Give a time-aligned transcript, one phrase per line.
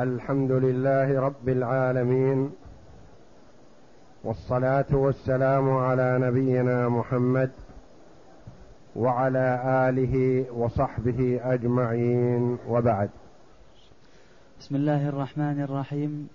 [0.00, 2.50] الحمد لله رب العالمين
[4.24, 7.50] والصلاة والسلام على نبينا محمد
[8.96, 13.10] وعلى آله وصحبه أجمعين وبعد.
[14.60, 16.28] بسم الله الرحمن الرحيم.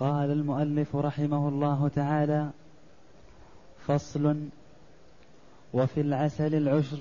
[0.00, 2.50] قال المؤلف رحمه الله تعالى
[3.86, 4.36] فصل
[5.74, 6.98] وفي العسل العشر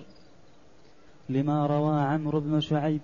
[1.30, 3.02] لما روى عمرو بن شعيب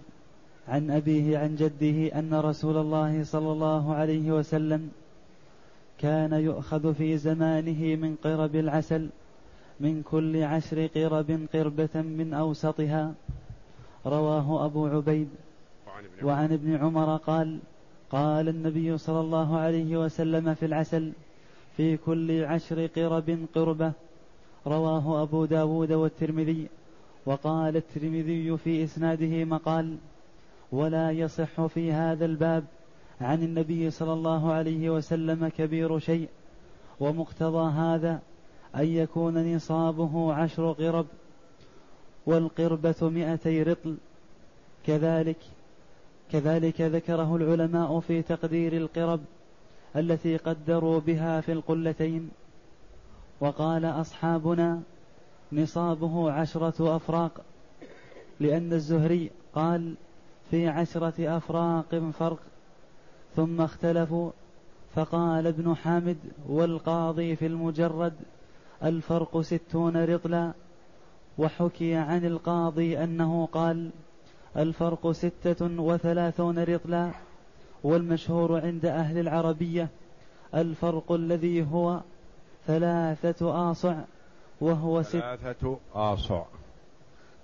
[0.68, 4.90] عن أبيه عن جده أن رسول الله صلى الله عليه وسلم
[5.98, 9.10] كان يؤخذ في زمانه من قرب العسل
[9.80, 13.14] من كل عشر قرب قربة من أوسطها.
[14.06, 15.30] رواه أبو عبيد.
[16.24, 17.18] وعن ابن عمر.
[17.18, 17.60] قال
[18.10, 21.12] قال النبي صلى الله عليه وسلم في العسل
[21.78, 23.92] في كل عشر قرب قربة.
[24.68, 26.68] رواه أبو داود والترمذي.
[27.26, 29.98] وقال الترمذي في إسناده مقال
[30.72, 32.64] ولا يصح في هذا الباب
[33.22, 36.30] عن النبي صلى الله عليه وسلم كبير شيء
[37.00, 38.20] ومقتضى هذا
[38.76, 41.06] أن يكون نصابه عشر قرب
[42.26, 43.98] والقربة مئتي رطل.
[44.86, 45.38] كذلك
[46.32, 49.20] كذلك ذكره العلماء في تقدير القرب
[49.96, 52.30] التي قدروا بها في القلتين.
[53.40, 54.82] وقال أصحابنا
[55.54, 57.42] نصابه عشرة أفراق
[58.40, 59.96] لأن الزهري قال
[60.52, 62.40] في عشرة أفراق فرق
[63.36, 64.32] ثم اختلفوا
[64.96, 66.18] فقال ابن حامد
[66.50, 68.14] والقاضي في المجرد
[68.84, 70.54] الفرق ستون رطلا.
[71.38, 73.90] وحكي عن القاضي أنه قال
[74.58, 77.12] الفرق ستة وثلاثون رطلا.
[77.84, 79.90] والمشهور عند أهل العربية
[80.56, 82.00] الفرق الذي هو
[82.68, 83.96] ثلاثة آصع
[84.62, 86.44] وهو ثلاثة آصع.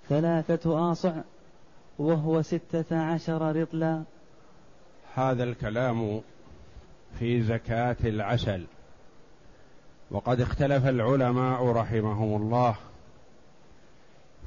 [0.08, 1.12] ثلاثة آصع.
[1.98, 4.02] وهو ستة عشر رطلا.
[5.14, 6.20] هذا الكلام
[7.18, 8.64] في زكاة العسل.
[10.10, 12.76] وقد اختلف العلماء رحمهم الله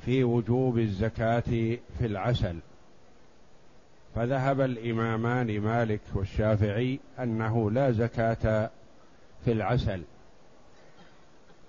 [0.05, 2.59] في وجوب الزكاة في العسل.
[4.15, 8.69] فذهب الإمامان مالك والشافعي أنه لا زكاة
[9.45, 10.01] في العسل.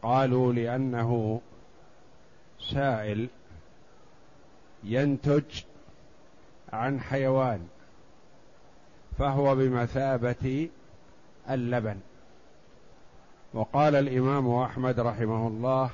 [0.03, 1.41] قالوا لأنه
[2.61, 3.29] سائل
[4.85, 5.63] ينتج
[6.73, 7.67] عن حيوان
[9.19, 10.69] فهو بمثابة
[11.51, 11.97] اللبن.
[13.55, 15.91] وقال الإمام أحمد رحمه الله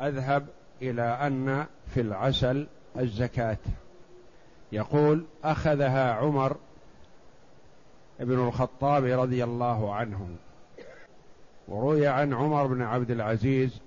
[0.00, 0.46] أذهب
[0.82, 2.66] إلى أن في العسل
[2.98, 3.58] الزكاة.
[4.72, 6.56] يقول أخذها عمر
[8.20, 10.28] بن الخطاب رضي الله عنه.
[11.68, 13.80] وروي عن عمر بن عبد العزيز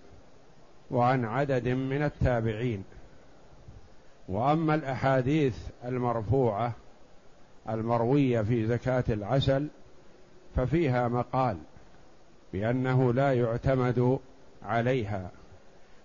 [0.92, 2.84] وعن عدد من التابعين.
[4.30, 6.74] وأما الأحاديث المرفوعة
[7.70, 9.68] المروية في زكاة العسل
[10.56, 11.58] ففيها مقال
[12.54, 14.20] بأنه لا يعتمد
[14.64, 15.32] عليها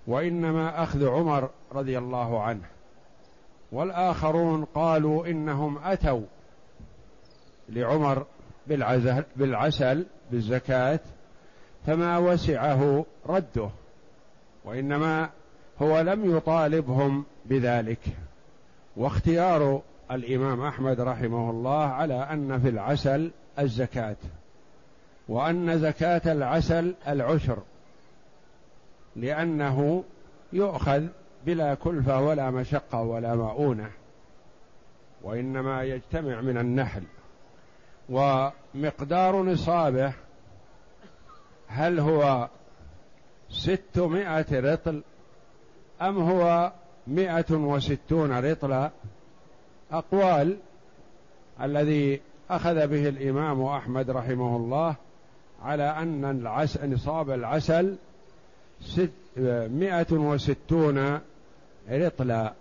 [0.06, 2.64] وإنما أخذ عمر رضي الله عنه
[3.72, 6.22] والآخرون قالوا إنهم أتوا
[7.68, 8.26] لعمر
[9.36, 11.00] بالعسل بالزكاة
[11.86, 13.70] فما وسعه رده
[14.64, 15.30] وإنما
[15.82, 18.00] هو لم يطالبهم بذلك.
[18.96, 24.16] واختيار الإمام أحمد رحمه الله على أن في العسل الزكاة
[25.28, 27.58] وأن زكاة العسل العشر
[29.16, 30.04] لأنه
[30.52, 31.06] يؤخذ
[31.46, 33.90] بلا كلفة ولا مشقة ولا مؤونة
[35.22, 37.02] وإنما يجتمع من النحل.
[38.08, 40.12] ومقدار نصابه
[41.68, 42.48] هل هو
[43.50, 45.02] ستمائة رطل
[46.02, 46.72] أم هو
[47.06, 48.90] مائة وستون رطلا
[49.92, 50.56] أقوال
[51.60, 52.20] الذي
[52.50, 54.94] أخذ به الإمام أحمد رحمه الله
[55.62, 57.96] على أن العسل نصاب العسل
[58.80, 59.10] ست
[59.70, 61.20] مائة وستون
[61.90, 62.52] رطلا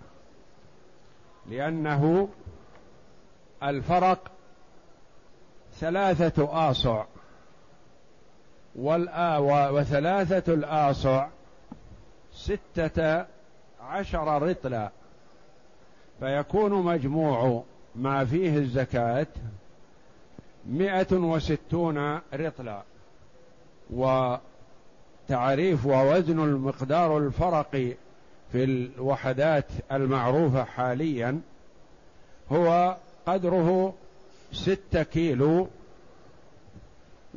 [1.50, 2.30] لأنه
[3.64, 4.32] الفرق
[5.80, 7.06] ثلاثة آصع
[9.72, 11.28] وثلاثة الآصع
[12.36, 13.26] ستة
[13.82, 14.92] عشر رطلا.
[16.20, 17.64] فيكون مجموع
[17.96, 19.28] ما فيه الزكاة
[20.66, 22.84] مئة وستون رطلا.
[25.30, 27.72] وتعريف ووزن المقدار الفرق
[28.52, 31.42] في الوحدات المعروفة حاليا
[32.52, 33.94] هو قدره
[34.52, 35.68] ستة كيلو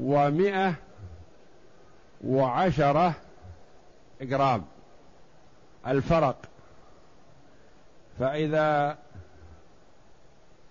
[0.01, 0.75] ومئة
[2.25, 3.15] وعشرة
[4.21, 4.65] جرام.
[5.89, 6.37] الفرق.
[8.19, 8.99] فإذا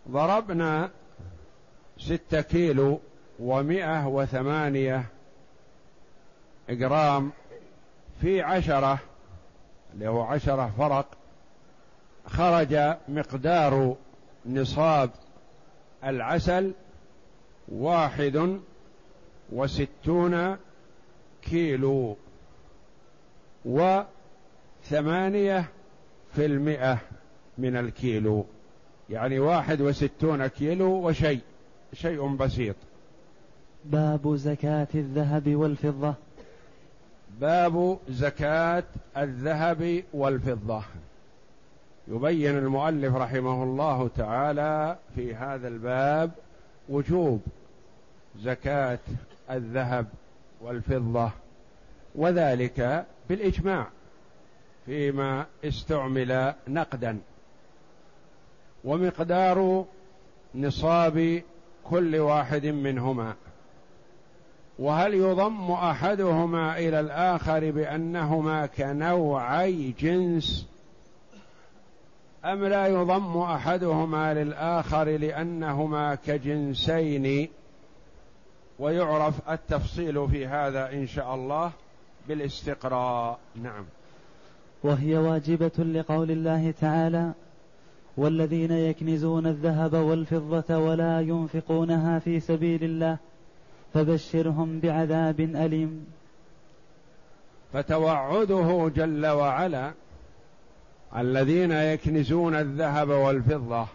[0.09, 0.89] ضربنا
[1.97, 2.99] ستة كيلو
[3.39, 5.05] ومائة وثمانية
[6.69, 7.31] جرام
[8.21, 8.99] في عشرة
[9.93, 11.05] اللي هو عشرة فرق
[12.27, 13.95] خرج مقدار
[14.45, 15.09] نصاب
[16.03, 16.73] العسل
[17.67, 18.59] واحد
[19.51, 20.57] وستون
[21.41, 22.17] كيلو
[24.87, 25.65] وثمانية
[26.35, 26.97] في المئة
[27.57, 28.45] من الكيلو.
[29.09, 31.39] يعني واحد وستون كيلو وشيء
[31.93, 32.75] شيء بسيط.
[33.85, 36.13] باب زكاة الذهب والفضة.
[37.39, 38.83] باب زكاة
[39.17, 40.81] الذهب والفضة.
[42.07, 46.31] يبين المؤلف رحمه الله تعالى في هذا الباب
[46.89, 47.41] وجوب
[48.39, 48.99] زكاة
[49.51, 50.05] الذهب
[50.61, 51.31] والفضة
[52.15, 53.87] وذلك بالإجماع.
[54.87, 57.19] فيما استعمل نقدا.
[58.83, 59.85] ومقدار
[60.55, 61.41] نصاب
[61.83, 63.33] كل واحد منهما.
[64.79, 70.67] وهل يضم أحدهما إلى الآخر بأنهما كنوعي جنس؟
[72.45, 77.49] أم لا يضم أحدهما للآخر لأنهما كجنسين؟
[78.79, 81.71] ويعرف التفصيل في هذا إن شاء الله
[82.27, 83.39] بالاستقراء.
[83.55, 83.85] نعم.
[84.83, 87.31] وهي واجبة لقول الله تعالى
[88.17, 93.17] والذين يكنزون الذهب والفضة ولا ينفقونها في سبيل الله
[93.93, 96.05] فبشرهم بعذاب أليم.
[97.73, 99.93] فتوعده جل وعلا
[101.17, 103.87] الذين يكنزون الذهب والفضة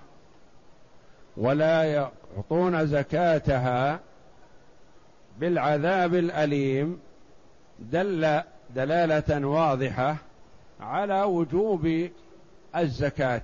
[1.37, 4.01] ولا يعطون زكاتها
[5.41, 7.01] بالعذاب الأليم
[7.79, 8.41] دل
[8.75, 10.17] دلالة واضحة
[10.83, 12.09] على وجوب
[12.77, 13.43] الزكاة.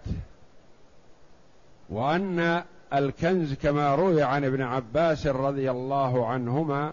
[1.90, 2.62] وأن
[2.94, 6.92] الكنز كما روي عن ابن عباس رضي الله عنهما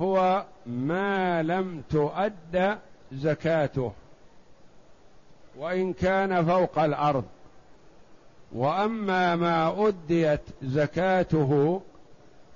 [0.00, 2.78] هو ما لم تؤد
[3.12, 3.92] زكاته
[5.58, 7.24] وإن كان فوق الأرض.
[8.52, 11.80] وأما ما أديت زكاته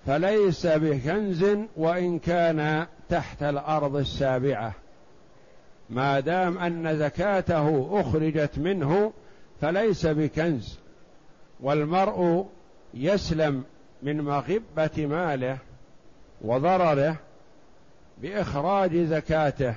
[0.06, 1.46] فليس بكنز
[1.76, 4.74] وإن كان تحت الأرض السابعة.
[5.90, 9.12] ما دام أن زكاته أخرجت منه
[9.60, 10.78] فليس بكنز
[11.60, 12.46] والمرء
[12.94, 13.64] يسلم
[14.02, 15.58] من مغبة ماله
[16.42, 17.16] وضرره
[18.22, 19.74] بإخراج زكاته.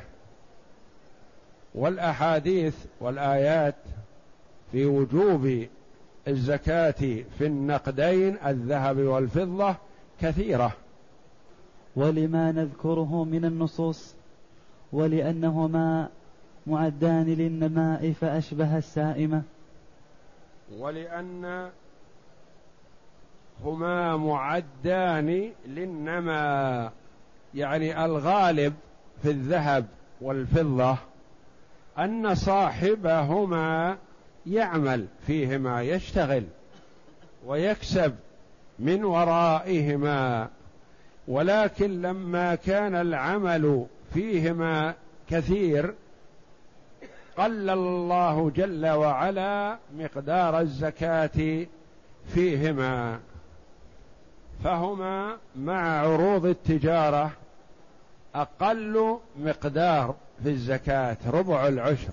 [1.75, 3.75] والأحاديث والآيات
[4.71, 5.65] في وجوب
[6.27, 9.75] الزكاة في النقدين الذهب والفضة
[10.21, 10.71] كثيرة.
[11.95, 14.15] ولما نذكره من النصوص؟
[14.93, 16.09] ولأنهما
[16.67, 19.41] معدان للنماء فأشبه السائمة.
[20.77, 21.69] ولأن
[23.63, 26.91] هما معدان للنما
[27.55, 28.73] يعني الغالب
[29.23, 29.85] في الذهب
[30.21, 30.97] والفضة
[31.99, 33.97] أن صاحبهما
[34.45, 36.43] يعمل فيهما يشتغل
[37.45, 38.15] ويكسب
[38.79, 40.49] من ورائهما.
[41.27, 44.93] ولكن لما كان العمل فيهما
[45.29, 45.93] كثير
[47.37, 51.65] قلل الله جل وعلا مقدار الزكاة
[52.27, 53.19] فيهما
[54.63, 57.31] فهما مع عروض التجارة
[58.35, 62.11] أقل مقدار في الزكاة ربع العشر.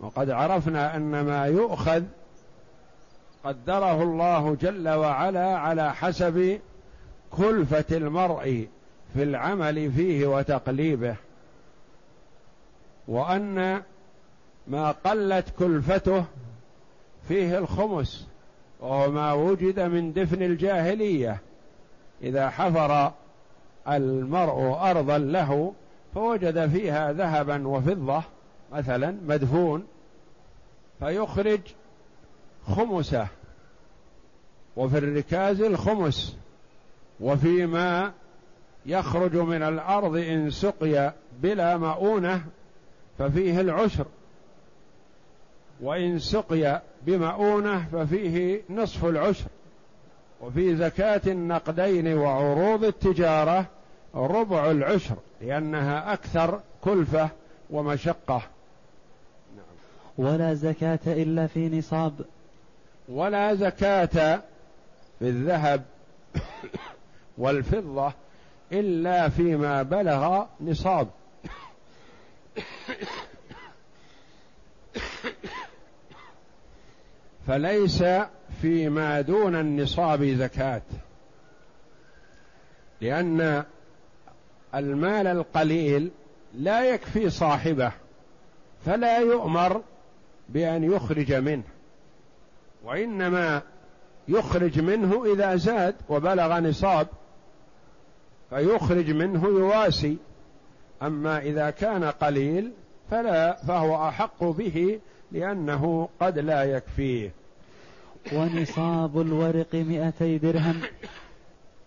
[0.00, 2.04] وقد عرفنا أن ما يؤخذ
[3.44, 6.60] قدره الله جل وعلا على حسب
[7.30, 8.68] كلفة المرء
[9.14, 11.16] في العمل فيه وتقليبه
[13.08, 13.82] وأن
[14.66, 16.24] ما قلت كلفته
[17.28, 18.26] فيه الخمس
[18.80, 21.40] وهو ما وجد من دفن الجاهلية.
[22.22, 23.12] إذا حفر
[23.88, 25.72] المرء أرضا له
[26.14, 28.22] فوجد فيها ذهبا وفضة
[28.72, 29.86] مثلا مدفون
[30.98, 31.60] فيخرج
[32.66, 33.26] خمسه
[34.76, 36.36] وفي الركاز الخمس
[37.20, 38.12] وفيما
[38.90, 42.44] يخرج من الأرض إن سقي بلا مؤونة
[43.18, 44.06] ففيه العشر
[45.80, 49.46] وإن سقي بمؤونة ففيه نصف العشر
[50.40, 53.66] وفي زكاة النقدين وعروض التجارة
[54.14, 57.28] ربع العشر لأنها أكثر كلفة
[57.70, 58.42] ومشقة.
[59.56, 60.26] نعم.
[60.26, 62.12] ولا زكاة إلا في نصاب.
[63.08, 64.40] ولا زكاة
[65.18, 65.82] في الذهب
[67.38, 68.12] والفضة
[68.72, 71.08] إلا فيما بلغ نصاب.
[77.46, 78.04] فليس
[78.62, 80.82] فيما دون النصاب زكاة.
[83.00, 83.64] لأن
[84.74, 86.10] المال القليل
[86.54, 87.92] لا يكفي صاحبه
[88.86, 89.82] فلا يؤمر
[90.48, 91.62] بأن يخرج منه.
[92.84, 93.62] وإنما
[94.28, 97.06] يخرج منه إذا زاد وبلغ نصاب.
[98.50, 100.16] فيخرج منه يواسي.
[101.02, 102.72] أما إذا كان قليل
[103.10, 105.00] فلا فهو أحق به
[105.32, 107.30] لأنه قد لا يكفيه.
[108.32, 110.80] ونصاب الورق مئتي درهم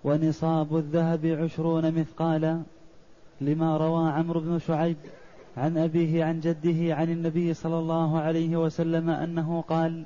[0.04, 2.62] ونصاب الذهب عشرون مثقالا
[3.42, 4.98] لما روى عمرو بن شعيب
[5.58, 10.06] عن أبيه عن جده عن النبي صلى الله عليه وسلم أنه قال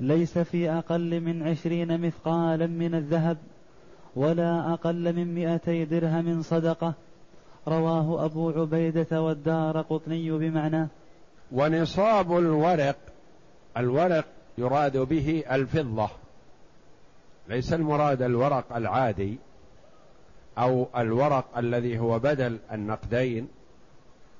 [0.00, 3.38] ليس في أقل من عشرين مثقالا من الذهب
[4.16, 6.94] ولا أقل من مئتي درهم صدقة.
[7.68, 10.88] رواه أبو عبيدة والدار قطني بمعناه
[11.52, 12.96] ونصاب الورق
[13.76, 14.24] الورق
[14.58, 16.08] يراد به الفضة.
[17.48, 19.38] ليس المراد الورق العادي
[20.58, 23.48] أو الورق الذي هو بدل النقدين.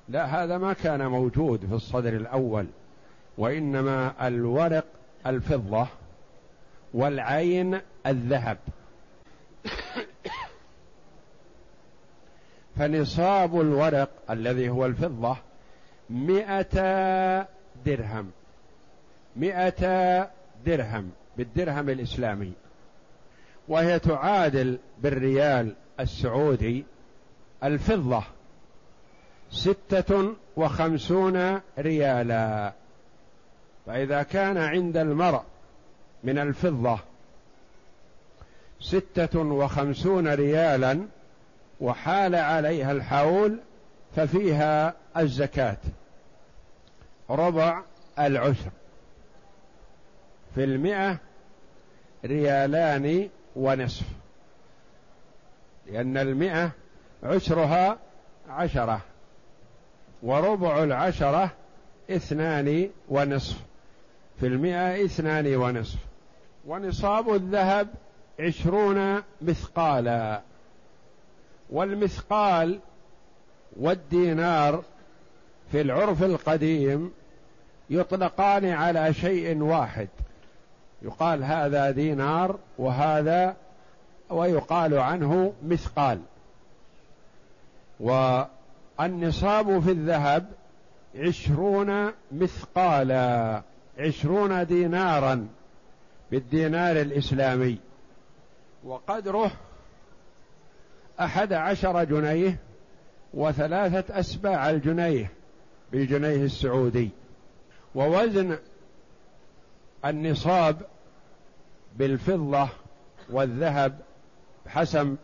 [0.09, 2.65] لا هذا ما كان موجود في الصدر الأول.
[3.37, 4.85] وإنما الورق
[5.25, 5.87] الفضة
[6.93, 8.57] والعين الذهب.
[12.81, 15.37] فنصاب الورق الذي هو الفضة
[16.09, 17.47] مئة
[17.85, 18.31] درهم.
[19.35, 20.29] مئة
[20.65, 22.53] درهم بالدرهم الإسلامي.
[23.67, 26.85] وهي تعادل بالريال السعودي
[27.63, 28.23] الفضة
[29.51, 32.73] ستة وخمسون ريالا.
[33.85, 35.43] فإذا كان عند المرء
[36.23, 36.99] من الفضة
[38.79, 41.05] ستة وخمسون ريالا
[41.81, 43.59] وحال عليها الحول
[44.15, 45.77] ففيها الزكاة.
[47.29, 47.81] ربع
[48.19, 48.71] العشر
[50.55, 51.17] في المئة
[52.25, 54.05] ريالان ونصف.
[55.87, 56.71] لأن المئة
[57.23, 57.97] عشرها
[58.49, 59.01] عشرة.
[60.23, 61.51] وربع العشرة
[62.09, 63.57] اثنان ونصف.
[64.39, 65.99] في المئة اثنان ونصف.
[66.67, 67.87] ونصاب الذهب
[68.39, 70.41] عشرون مثقالا.
[71.71, 72.79] والمثقال
[73.79, 74.83] والدينار
[75.71, 77.11] في العرف القديم
[77.89, 80.07] يطلقان على شيء واحد.
[81.01, 83.55] يقال هذا دينار وهذا
[84.29, 86.21] ويقال عنه مثقال.
[87.99, 90.49] والنصاب في الذهب
[91.15, 93.61] عشرون مثقالا
[93.99, 95.47] عشرون دينارا
[96.31, 97.77] بالدينار الإسلامي.
[98.83, 99.51] وقدره
[101.21, 102.57] أحد عشر جنيه
[103.33, 105.31] وثلاثة أسباع الجنيه
[105.91, 107.09] بالجنيه السعودي.
[107.95, 108.57] ووزن
[110.05, 110.81] النصاب
[111.97, 112.69] بالفضة
[113.29, 113.99] والذهب
[114.67, 115.15] حسب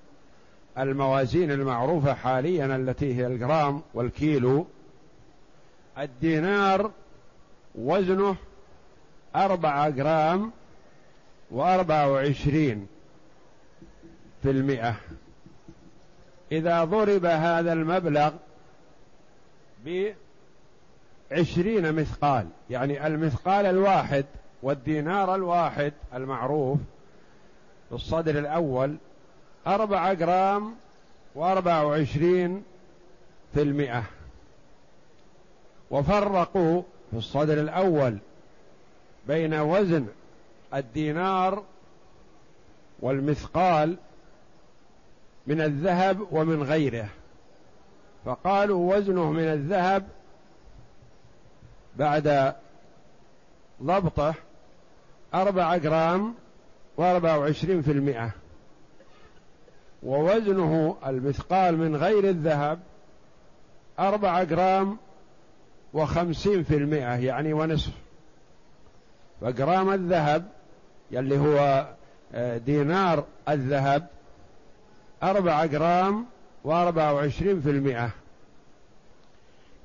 [0.77, 4.67] الموازين المعروفة حاليا التي هي الجرام والكيلو.
[5.97, 6.91] الدينار
[7.75, 8.35] وزنه
[9.35, 10.51] أربعة جرام
[11.51, 12.87] وأربعة وعشرين
[14.43, 14.95] في المئة.
[16.51, 18.31] إذا ضرب هذا المبلغ
[21.31, 24.25] بعشرين مثقال يعني المثقال الواحد
[24.63, 26.79] والدينار الواحد المعروف
[27.91, 28.95] الصدر الأول
[29.67, 30.75] أربعة جرام
[31.35, 32.63] وأربعة وعشرين
[33.53, 34.03] في المئة.
[35.91, 38.17] وفرقوا في الصدر الأول
[39.27, 40.07] بين وزن
[40.73, 41.63] الدينار
[42.99, 43.97] والمثقال
[45.47, 47.09] من الذهب ومن غيره.
[48.25, 50.07] فقالوا وزنه من الذهب
[51.95, 52.55] بعد
[53.83, 54.33] ضبطه
[55.33, 56.33] أربعة جرام
[56.97, 58.31] وأربعة وعشرين في المئة.
[60.03, 62.79] ووزنه المثقال من غير الذهب
[63.99, 64.97] أربعة جرام
[65.93, 67.93] وخمسين في المئة يعني ونصف.
[69.41, 70.45] فجرام الذهب
[71.11, 71.87] يلي هو
[72.33, 74.07] آه، دينار الذهب
[75.23, 76.25] أربعة جرام
[76.63, 78.09] وأربعة وعشرين في المئة.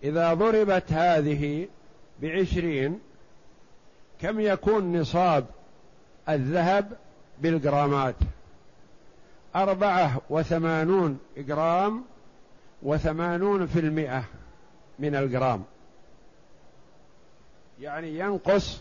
[0.05, 1.69] إذا ضربت هذه
[2.23, 3.01] بعشرين
[4.21, 5.47] كم يكون نصاب
[6.29, 6.97] الذهب
[7.41, 8.15] بالجرامات؟
[9.57, 12.05] أربعة وثمانون جرام
[12.83, 14.25] وثمانون في المئة
[14.99, 15.65] من الجرام.
[17.81, 18.81] يعني ينقص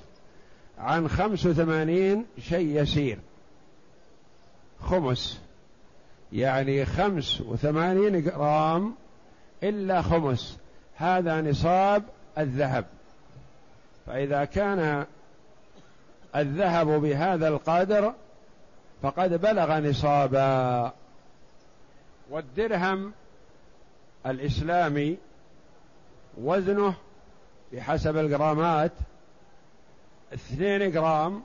[0.77, 3.19] عن خمس وثمانين شيء يسير.
[4.79, 5.39] خمس.
[6.33, 8.95] يعني خمس وثمانين جرام
[9.63, 10.57] إلا خمس.
[10.95, 12.03] هذا نصاب
[12.37, 12.85] الذهب.
[14.07, 15.05] فإذا كان
[16.35, 18.13] الذهب بهذا القدر
[19.01, 20.93] فقد بلغ نصابا.
[22.29, 23.13] والدرهم
[24.25, 25.17] الإسلامي
[26.37, 26.95] وزنه
[27.73, 28.91] بحسب الجرامات
[30.33, 31.41] اثنين جرام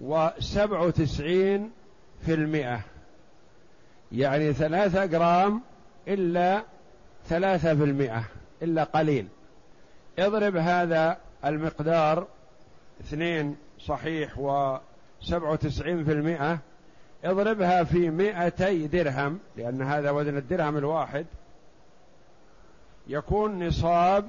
[0.00, 1.70] وسبع وتسعين
[2.26, 2.80] في المئة.
[4.12, 5.62] يعني ثلاثة جرام
[6.08, 6.62] إلا
[7.26, 8.24] ثلاثة في المئة
[8.62, 9.28] إلا قليل.
[10.18, 12.26] اضرب هذا المقدار
[13.00, 16.58] اثنين صحيح وسبع وتسعين في المئة
[17.24, 21.26] اضربها في مئتي درهم لأن هذا وزن الدرهم الواحد.
[23.06, 24.24] يكون نصاب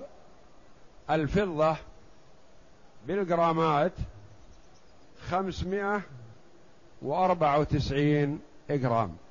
[1.09, 1.75] الفضة
[3.07, 3.91] بالجرامات
[5.29, 6.01] خمسمائة
[7.01, 9.22] وأربعة وتسعين جرام.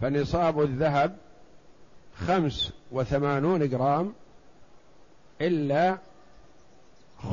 [0.00, 1.16] فنصاب الذهب
[2.26, 4.12] خمس وثمانون جرام
[5.40, 5.98] إلا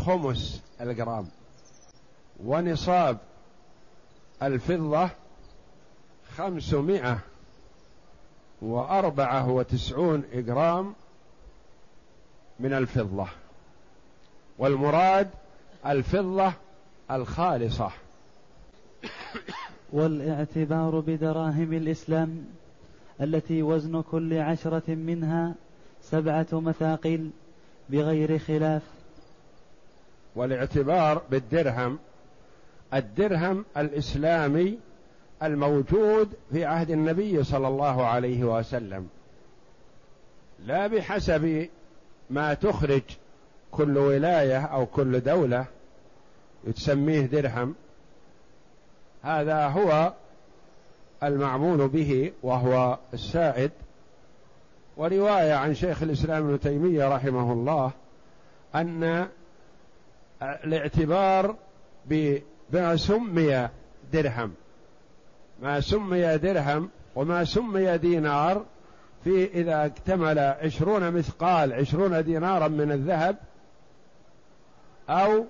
[0.06, 1.27] خمس الجرام.
[2.44, 3.18] ونصاب
[4.44, 5.10] الفضة
[6.38, 7.20] خمسمائة
[8.62, 10.96] وأربعة وتسعون جرام
[12.60, 13.27] من الفضة.
[14.58, 15.30] والمراد
[15.86, 16.54] الفضة
[17.12, 17.92] الخالصة.
[19.96, 22.46] والاعتبار بدراهم الإسلام
[23.22, 25.56] التي وزن كل عشرة منها
[26.02, 27.30] سبعة مثاقيل
[27.90, 28.82] بغير خلاف.
[30.36, 32.00] والاعتبار بالدرهم
[32.94, 34.80] الدرهم الإسلامي
[35.44, 39.08] الموجود في عهد النبي صلى الله عليه وسلم.
[40.66, 41.68] لا بحسب
[42.30, 43.04] ما تخرج
[43.72, 45.66] كل ولاية أو كل دولة
[46.75, 47.75] تسميه درهم.
[49.25, 50.13] هذا هو
[51.24, 53.72] المعمول به وهو السائد
[54.98, 57.91] ورواية عن شيخ الإسلام ابن تيمية رحمه الله
[58.75, 59.27] أن
[60.41, 61.55] الاعتبار
[62.05, 63.70] بما سمي
[64.13, 64.53] درهم
[65.62, 68.66] ما سمي درهم وما سمي دينار
[69.24, 73.38] في إذا اكتمل عشرون مثقال عشرون دينارا من الذهب
[75.09, 75.46] أو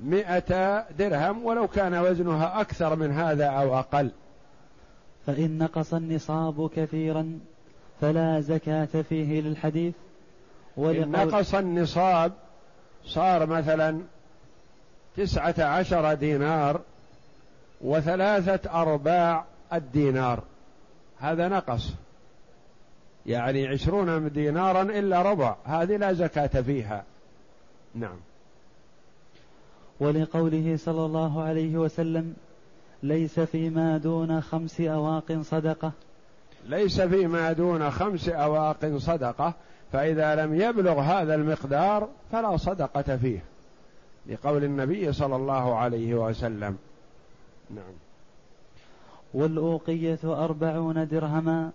[0.00, 4.10] مئة درهم ولو كان وزنها أكثر من هذا أو أقل.
[5.26, 7.38] فإن نقص النصاب كثيرا
[8.00, 9.94] فلا زكاة فيه للحديث.
[10.78, 12.32] إن نقص النصاب
[13.04, 14.00] صار مثلا
[15.16, 16.80] تسعة عشر دينار
[17.80, 20.42] وثلاثة أرباع الدينار.
[21.18, 21.90] هذا نقص.
[23.26, 25.56] يعني عشرون دينارا إلا ربع.
[25.64, 27.04] هذه لا زكاة فيها.
[27.94, 28.16] نعم.
[30.00, 32.34] ولقوله صلى الله عليه وسلم
[33.02, 35.92] ليس فيما دون خمس أواق صدقة.
[36.68, 39.54] ليس فيما دون خمس أواق صدقة
[39.92, 43.42] فإذا لم يبلغ هذا المقدار فلا صدقة فيه.
[44.26, 46.76] لقول النبي صلى الله عليه وسلم.
[47.70, 47.94] نعم.
[49.34, 51.70] والأوقية أربعون درهما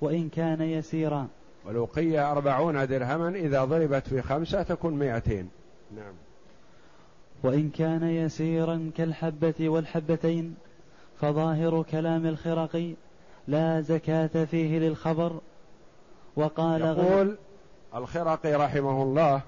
[0.00, 1.26] وإن كان يسيرا.
[1.66, 5.48] والأوقية أربعون درهما إذا ضربت في خمسة تكون مئتين.
[5.96, 6.12] نعم.
[7.42, 10.54] وإن كان يسيرا كالحبة والحبتين
[11.20, 12.92] فظاهر كلام الخرقي
[13.48, 15.40] لا زكاة فيه للخبر.
[16.36, 17.36] وقال يقول
[17.94, 19.40] الخرقي رحمه الله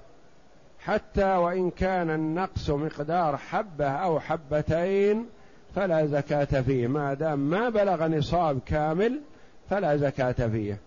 [0.79, 5.25] حتى وإن كان النقص مقدار حبة أو حبتين
[5.75, 9.21] فلا زكاة فيه ما دام ما بلغ نصاب كامل
[9.69, 10.77] فلا زكاة فيه.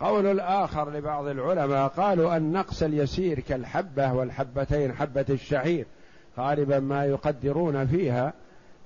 [0.00, 5.86] قول الآخر لبعض العلماء قالوا النقص اليسير كالحبة والحبتين حبة الشعير.
[6.38, 8.32] غالبا ما يقدرون فيها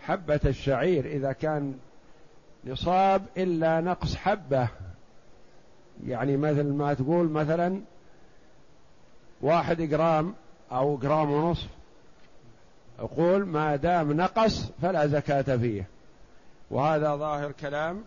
[0.01, 1.79] حبة الشعير إذا كان
[2.65, 4.69] نصاب إلا نقص حبة.
[6.07, 7.81] يعني مثل ما تقول مثلا
[9.41, 10.35] واحد جرام
[10.73, 11.69] أو جرام ونصف.
[12.99, 15.87] يقول ما دام نقص فلا زكاة فيه.
[16.71, 18.03] وهذا ظاهر كلام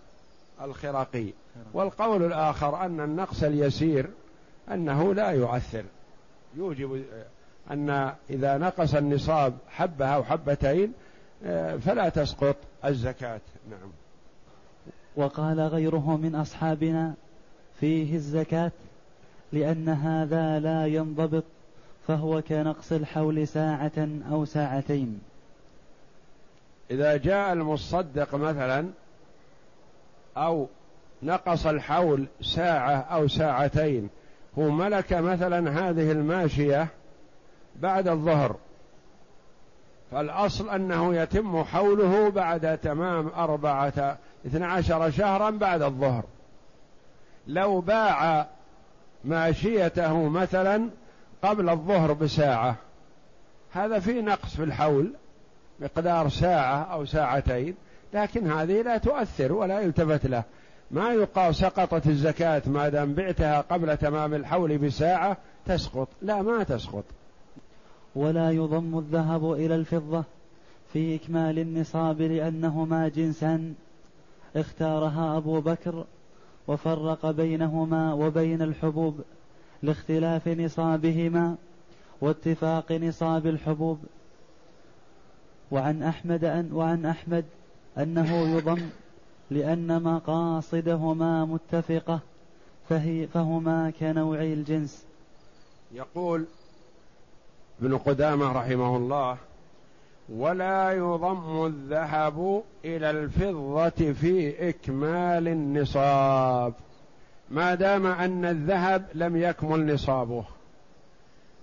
[0.62, 1.34] الخرقي
[1.74, 4.10] والقول الآخر أن النقص اليسير
[4.72, 5.84] أنه لا يؤثر.
[6.56, 7.04] يوجب
[7.72, 10.94] أن إذا نقص النصاب حبة أو حبتين
[11.46, 13.42] آه، فلا تسقط الزكاة.
[13.70, 13.92] نعم.
[15.16, 17.14] وقال غيره من أصحابنا
[17.80, 18.72] فيه الزكاة
[19.54, 21.44] لأن هذا لا ينضبط
[22.08, 23.92] فهو كنقص الحول ساعة
[24.32, 25.20] أو ساعتين.
[26.92, 28.90] إذا جاء المصدق مثلا
[30.38, 30.68] أو
[31.24, 34.10] نقص الحول ساعة أو ساعتين
[34.60, 36.88] هو ملك مثلا هذه الماشية
[37.82, 38.56] بعد الظهر.
[40.12, 46.24] فالأصل أنه يتم حوله بعد تمام أربعة اثنى عشر شهرا بعد الظهر.
[47.48, 48.48] لو باع
[49.24, 50.90] ماشيته مثلا
[51.44, 52.76] قبل الظهر بساعة.
[53.72, 55.14] هذا في نقص في الحول
[55.80, 57.76] مقدار ساعة أو ساعتين
[58.14, 60.44] لكن هذه لا تؤثر ولا يلتفت له.
[60.92, 66.08] ما يقال سقطت الزكاة ما دام بعتها قبل تمام الحول بساعة تسقط.
[66.22, 67.04] لا ما تسقط.
[68.16, 70.24] ولا يضم الذهب إلى الفضة
[70.94, 73.74] في إكمال النصاب لأنهما جنسان.
[74.56, 76.06] اختارها أبو بكر
[76.68, 79.22] وفرق بينهما وبين الحبوب
[79.84, 81.56] لاختلاف نصابهما
[82.22, 84.00] واتفاق نصاب الحبوب.
[85.72, 87.46] وعن أحمد أن وعن أحمد
[87.98, 88.82] أنه يضم
[89.52, 92.20] لأن مقاصدهما متفقة
[92.90, 95.06] فهي فهما كنوعي الجنس.
[95.92, 96.46] يقول
[97.82, 99.38] ابن قدامة رحمه الله
[100.30, 106.74] ولا يضم الذهب إلى الفضة في إكمال النصاب.
[107.52, 110.44] ما دام أن الذهب لم يكمل نصابه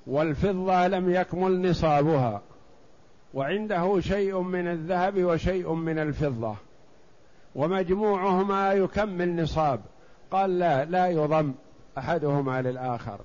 [0.07, 2.43] والفضة لم يكمل نصابها
[3.35, 6.55] وعنده شيء من الذهب وشيء من الفضة
[7.55, 9.81] ومجموعهما يكمل نصاب.
[10.31, 11.53] قال لا لا يضم
[11.99, 13.19] أحدهما للآخر.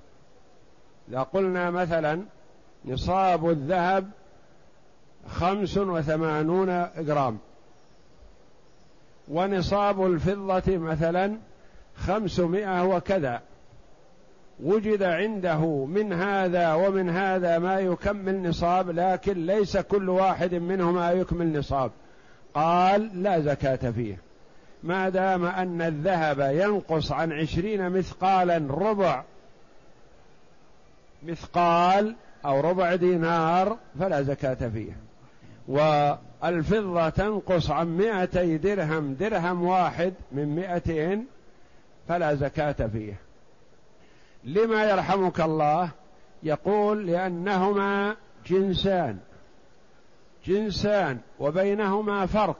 [1.08, 2.22] إذا قلنا مثلا
[2.86, 4.10] نصاب الذهب
[5.28, 7.38] خمس وثمانون جرام.
[9.28, 11.38] ونصاب الفضة مثلا
[11.96, 13.40] خمسمائة وكذا.
[14.62, 21.58] وجد عنده من هذا ومن هذا ما يكمل نصاب لكن ليس كل واحد منهما يكمل
[21.58, 21.90] نصاب.
[22.54, 24.18] قال لا زكاة فيه.
[24.82, 29.24] ما دام أن الذهب ينقص عن عشرين مثقالا ربع
[31.22, 34.96] مثقال أو ربع دينار فلا زكاة فيه
[35.68, 41.26] والفضة تنقص عن مائتي درهم درهم واحد من مائتين
[42.08, 43.20] فلا زكاة فيه
[44.44, 45.90] لما يرحمك الله؟
[46.42, 49.18] يقول لأنهما جنسان
[50.46, 52.58] جنسان وبينهما فرق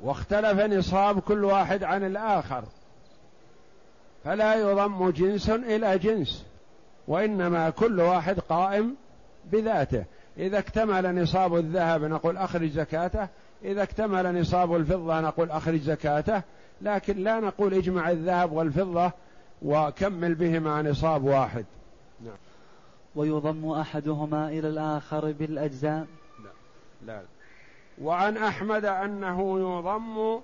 [0.00, 2.64] واختلف نصاب كل واحد عن الآخر
[4.24, 6.49] فلا يضم جنس إلى جنس.
[7.08, 8.94] وإنما كل واحد قائم
[9.52, 10.04] بذاته.
[10.38, 13.28] إذا اكتمل نصاب الذهب نقول أخرج زكاته.
[13.64, 16.42] إذا اكتمل نصاب الفضة نقول أخرج زكاته.
[16.82, 19.12] لكن لا نقول اجمع الذهب والفضة
[19.62, 21.64] وكمل بهما نصاب واحد.
[22.24, 22.36] نعم.
[23.16, 26.06] ويضم أحدهما إلى الآخر بالأجزاء.
[26.44, 26.50] لا
[27.06, 27.22] لا.
[28.02, 30.40] وعن أحمد أنه يضم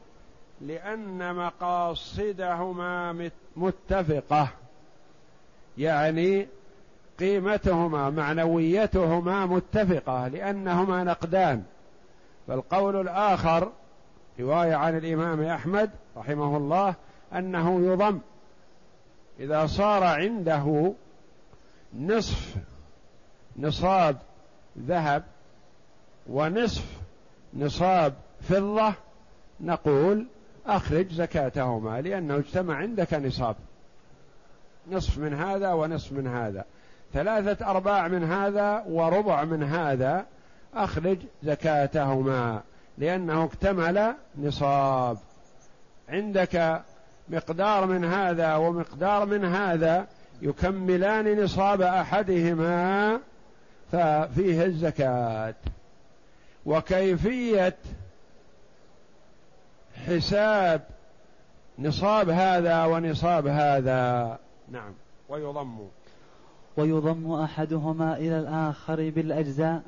[0.61, 4.49] لأن مقاصدهما متفقة.
[5.79, 6.47] يعني
[7.19, 11.63] قيمتهما معنويتهما متفقة لأنهما نقدان.
[12.47, 13.73] فالقول الآخر
[14.41, 16.95] رواية عن الإمام أحمد رحمه الله
[17.33, 18.19] أنه يضم.
[19.41, 20.93] إذا صار عنده
[21.95, 22.57] نصف
[23.57, 24.17] نصاب
[24.79, 25.25] ذهب
[26.27, 26.85] ونصف
[27.55, 28.95] نصاب فضة
[29.61, 30.27] نقول
[30.67, 33.57] أخرج زكاتهما لأنه اجتمع عندك نصاب.
[34.91, 36.65] نصف من هذا ونصف من هذا.
[37.13, 40.27] ثلاثة أرباع من هذا وربع من هذا
[40.75, 42.63] أخرج زكاتهما
[42.99, 45.19] لأنه اكتمل نصاب.
[46.09, 46.83] عندك
[47.29, 50.07] مقدار من هذا ومقدار من هذا
[50.43, 53.21] يكملان نصاب أحدهما
[53.93, 55.55] ففيه الزكاة.
[56.67, 57.77] وكيفية
[60.07, 60.83] حساب
[61.79, 64.39] نصاب هذا ونصاب هذا؟
[64.71, 64.93] نعم.
[65.29, 65.79] ويضم.
[66.77, 69.83] ويضم أحدهما إلى الآخر بالأجزاء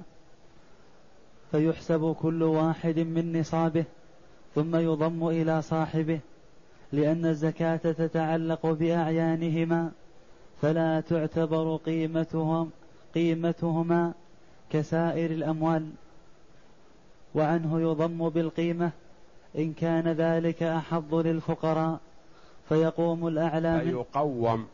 [1.50, 3.84] فيحسب كل واحد من نصابه
[4.54, 6.20] ثم يضم إلى صاحبه
[6.92, 9.90] لأن الزكاة تتعلق بأعيانهما
[10.62, 12.70] فلا تعتبر قيمتهم
[13.14, 14.12] قيمتهما
[14.70, 15.90] كسائر الأموال.
[17.34, 18.90] وعنه يضم بالقيمة
[19.58, 22.00] إن كان ذلك أحظ للفقراء.
[22.68, 24.66] فيقوم الأعلى فيقوم.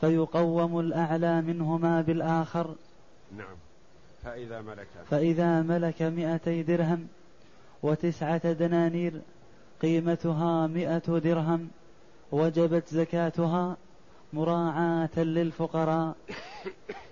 [0.00, 2.74] فيقوم الأعلى منهما بالآخر.
[3.36, 3.56] نعم.
[4.22, 4.86] فإذا ملك.
[5.10, 7.06] فإذا ملك مئتي درهم
[7.82, 9.20] وتسعة دنانير
[9.82, 11.68] قيمتها مئة درهم
[12.32, 13.76] وجبت زكاتها
[14.32, 16.14] مراعاة للفقراء.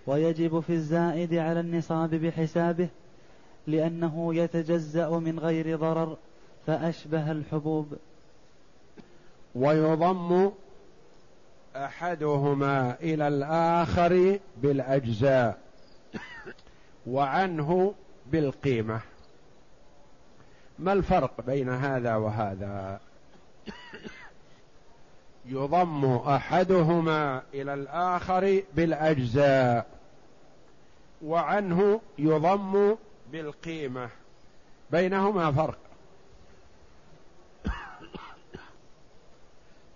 [0.07, 2.89] ويجب في الزائد على النصاب بحسابه
[3.67, 6.17] لأنه يتجزأ من غير ضرر
[6.67, 7.87] فأشبه الحبوب.
[9.55, 10.53] ويضم
[11.77, 15.59] أحدهما إلى الآخر بالأجزاء
[17.07, 17.95] وعنه
[18.27, 19.01] بالقيمة.
[20.79, 23.01] ما الفرق بين هذا وهذا؟
[25.47, 29.87] يضم أحدهما إلى الآخر بالأجزاء
[31.25, 32.97] وعنه يضم
[33.33, 34.09] بالقيمة.
[34.91, 35.79] بينهما فرق.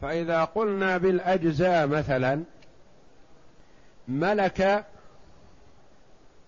[0.06, 2.42] فإذا قلنا بالأجزاء مثلا
[4.08, 4.84] ملك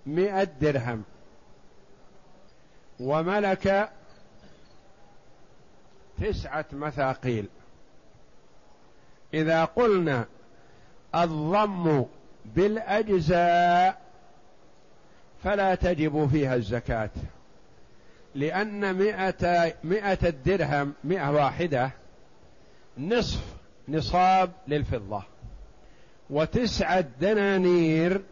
[0.07, 1.03] مئة درهم
[3.01, 3.91] وملك
[6.23, 7.49] تسعة مثاقيل.
[9.35, 10.27] إذا قلنا
[11.15, 12.05] الضم
[12.45, 14.01] بالأجزاء
[15.45, 17.11] فلا تجب فيها الزكاة
[18.35, 21.91] لأن مئة, مئة الدرهم مئة واحدة
[22.99, 23.41] نصف
[23.89, 25.23] نصاب للفضة.
[26.31, 28.23] وتسعة دنانير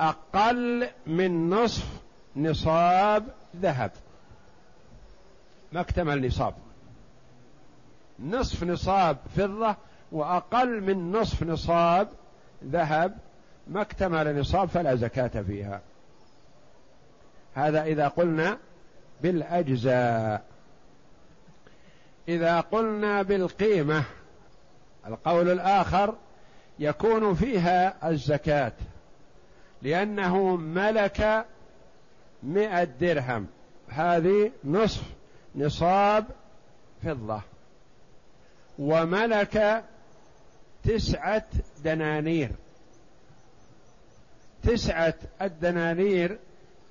[0.00, 1.86] أقل من نصف
[2.36, 3.90] نصاب ذهب.
[5.72, 6.54] ما اكتمل نصاب.
[8.20, 9.76] نصف نصاب فضة
[10.12, 12.08] وأقل من نصف نصاب
[12.64, 13.18] ذهب.
[13.66, 15.80] ما اكتمل نصاب فلا زكاة فيها.
[17.54, 18.58] هذا إذا قلنا
[19.22, 20.49] بالأجزاء.
[22.30, 24.04] إذا قلنا بالقيمة
[25.06, 26.14] القول الآخر
[26.78, 28.72] يكون فيها الزكاة
[29.82, 31.46] لأنه ملك
[32.42, 33.46] مئة درهم
[33.88, 35.02] هذه نصف
[35.54, 36.24] نصاب
[37.04, 37.40] فضة
[38.78, 39.84] وملك
[40.84, 41.46] تسعة
[41.84, 42.50] دنانير.
[44.62, 46.38] تسعة الدنانير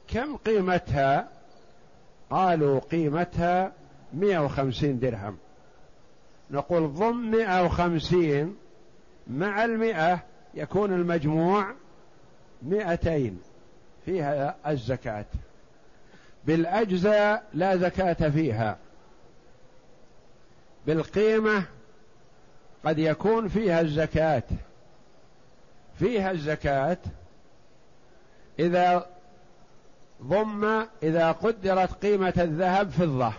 [0.08, 1.30] كم قيمتها؟
[2.30, 3.72] قالوا قيمتها
[4.14, 5.38] مئة وخمسين درهم.
[6.52, 8.56] نقول ضم مئة وخمسين
[9.28, 10.20] مع المئة
[10.54, 11.74] يكون المجموع
[12.62, 13.40] مئتين.
[14.06, 15.26] فيها الزكاة.
[16.46, 18.78] بالأجزاء لا زكاة فيها.
[20.88, 21.64] بالقيمة
[22.86, 24.44] قد يكون فيها الزكاة.
[26.00, 26.98] فيها الزكاة
[28.60, 29.06] إذا
[30.24, 33.34] ضم إذا قدرت قيمة الذهب فضة.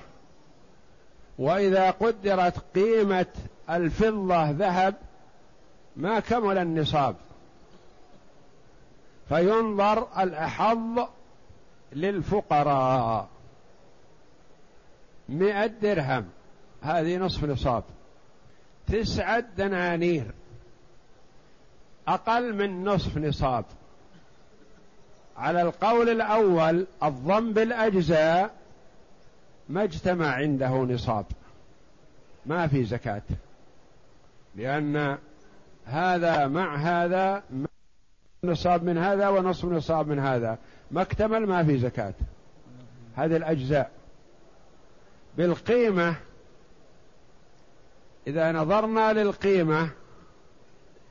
[1.40, 3.26] وإذا قدرت قيمة
[3.70, 4.94] الفضة ذهب
[5.96, 7.16] ما كمل النصاب.
[9.28, 11.08] فينظر الأحظ
[11.92, 13.28] للفقراء.
[15.28, 16.28] مئة درهم
[16.82, 17.84] هذه نصف نصاب.
[18.86, 20.30] تسعة دنانير
[22.08, 23.64] أقل من نصف نصاب.
[25.36, 28.59] على القول الأول الضم بالأجزاء
[29.70, 31.26] ما اجتمع عنده نصاب.
[32.46, 33.22] ما في زكاة.
[34.56, 35.18] لأن
[35.84, 37.42] هذا مع هذا
[38.44, 40.58] نصاب من هذا ونصف نصاب من هذا.
[40.90, 42.14] ما اكتمل ما في زكاة.
[43.16, 43.90] هذه الأجزاء.
[45.36, 46.16] بالقيمة
[48.26, 49.90] إذا نظرنا للقيمة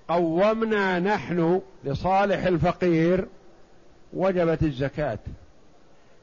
[0.08, 3.28] قومنا نحن لصالح الفقير
[4.14, 5.20] وجبت الزكاة.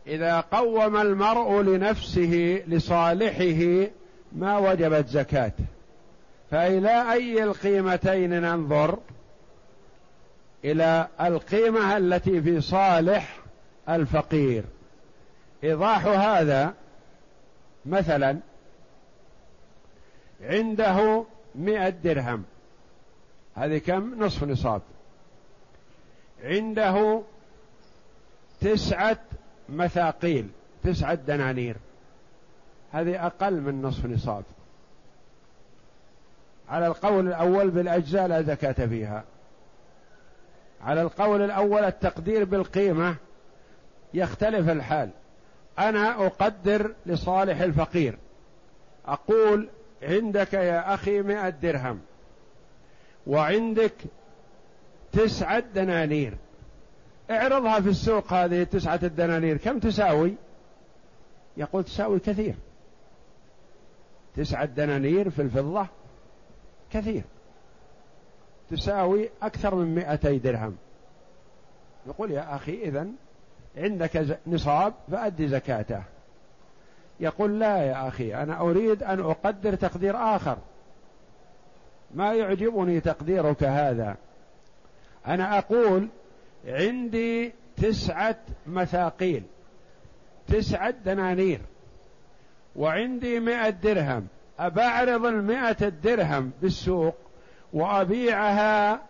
[0.07, 3.91] إذا قوم المرء لنفسه لصالحه
[4.33, 5.53] ما وجبت زكاة
[6.51, 8.99] فإلى أي القيمتين ننظر؟
[10.65, 13.39] إلى القيمة التي في صالح
[13.89, 14.65] الفقير.
[15.65, 16.75] إيضاح هذا
[17.87, 18.39] مثلا
[20.43, 22.45] عنده مئة درهم.
[23.55, 24.83] هذه كم؟ نصف نصاب.
[26.45, 27.23] عنده
[28.61, 29.19] تسعة
[29.69, 30.49] مثاقيل
[30.85, 31.77] تسعة دنانير.
[32.93, 34.45] هذه أقل من نصف نصاب.
[36.69, 39.25] على القول الأول بالأجزاء لا زكاة فيها.
[40.81, 43.17] على القول الأول التقدير بالقيمة
[44.15, 45.11] يختلف الحال.
[45.79, 48.19] أنا أقدر لصالح الفقير.
[49.07, 49.69] أقول
[50.03, 52.01] عندك يا أخي مئة درهم.
[53.27, 53.95] وعندك
[55.13, 56.37] تسعة دنانير.
[57.31, 59.57] اعرضها في السوق هذه تسعة الدنانير.
[59.57, 60.35] كم تساوي؟
[61.57, 62.55] يقول تساوي كثير.
[64.37, 65.87] تسعة دنانير في الفضة
[66.93, 67.23] كثير.
[68.71, 70.77] تساوي أكثر من مئتي درهم.
[72.07, 73.13] يقول يا أخي إذن
[73.77, 76.03] عندك نصاب فأدي زكاته.
[77.21, 80.59] يقول لا يا أخي أنا أريد أن أقدر تقدير آخر.
[82.15, 84.17] ما يعجبني تقديرك هذا.
[85.27, 86.09] أنا أقول
[86.67, 89.43] عندي تسعة مثاقيل
[90.49, 91.61] تسعة دنانير
[92.77, 94.27] وعندي مئة درهم.
[94.59, 97.15] أبعرض المئة الدرهم بالسوق
[97.73, 99.01] وأبيعها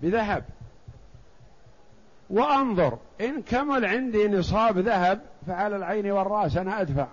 [0.00, 0.44] بذهب.
[2.30, 7.06] وأنظر إن كمل عندي نصاب ذهب فعلى العين والرأس أنا أدفع.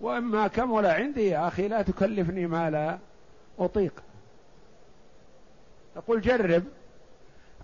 [0.00, 2.98] وإما كمل عندي يا أخي لا تكلفني ما لا
[3.58, 4.02] أطيق.
[5.96, 6.64] يقول جرب.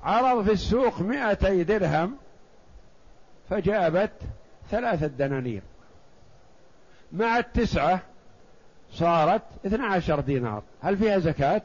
[0.06, 2.16] عرض في السوق مئتي درهم
[3.50, 4.12] فجابت
[4.70, 5.62] ثلاثة دنانير.
[7.12, 8.00] مع التسعة
[8.92, 10.62] صارت اثنى عشر دينار.
[10.82, 11.62] هل فيها زكاة؟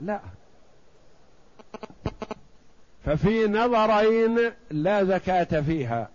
[0.00, 0.20] لا.
[3.04, 4.38] ففي نظرين
[4.70, 6.08] لا زكاة فيها.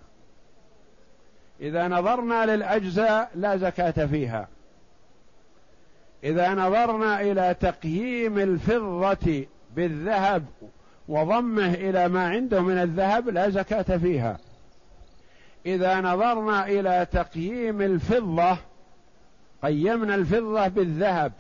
[1.62, 4.48] إذا نظرنا للأجزاء لا زكاة فيها.
[6.24, 10.46] إذا نظرنا إلى تقييم الفضة بالذهب
[11.08, 14.38] وضمه إلى ما عنده من الذهب لا زكاة فيها.
[15.66, 18.58] إذا نظرنا إلى تقييم الفضة
[19.64, 21.32] قيمنا الفضة بالذهب.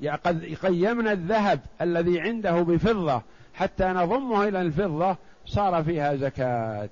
[0.00, 3.22] يعني قيمنا الذهب الذي عنده بفضة
[3.54, 6.88] حتى نضمه إلى الفضة صار فيها زكاة.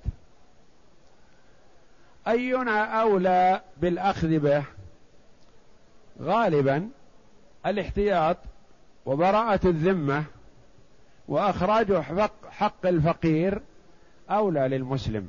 [2.29, 4.65] أينا أولى بالأخذ به؟
[6.23, 6.89] غالبا
[7.67, 8.37] الاحتياط
[9.07, 10.25] وبراءة الذمة.
[11.29, 11.93] وأخراج
[12.51, 13.63] حق الفقير
[14.31, 15.29] أولى للمسلم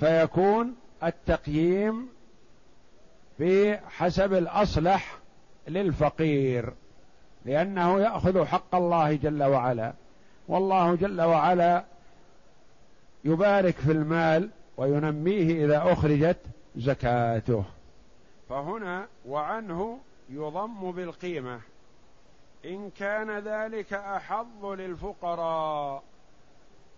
[0.00, 2.08] فيكون التقييم
[3.40, 5.18] بحسب الأصلح
[5.68, 6.72] للفقير
[7.44, 9.92] لأنه يأخذ حق الله جل وعلا
[10.48, 11.84] والله جل وعلا
[13.24, 16.38] يبارك في المال وينميه إذا أخرجت
[16.76, 17.64] زكاته.
[18.48, 19.98] فهنا وعنه
[20.30, 21.60] يضم بالقيمة.
[22.64, 26.02] إن كان ذلك أحظ للفقراء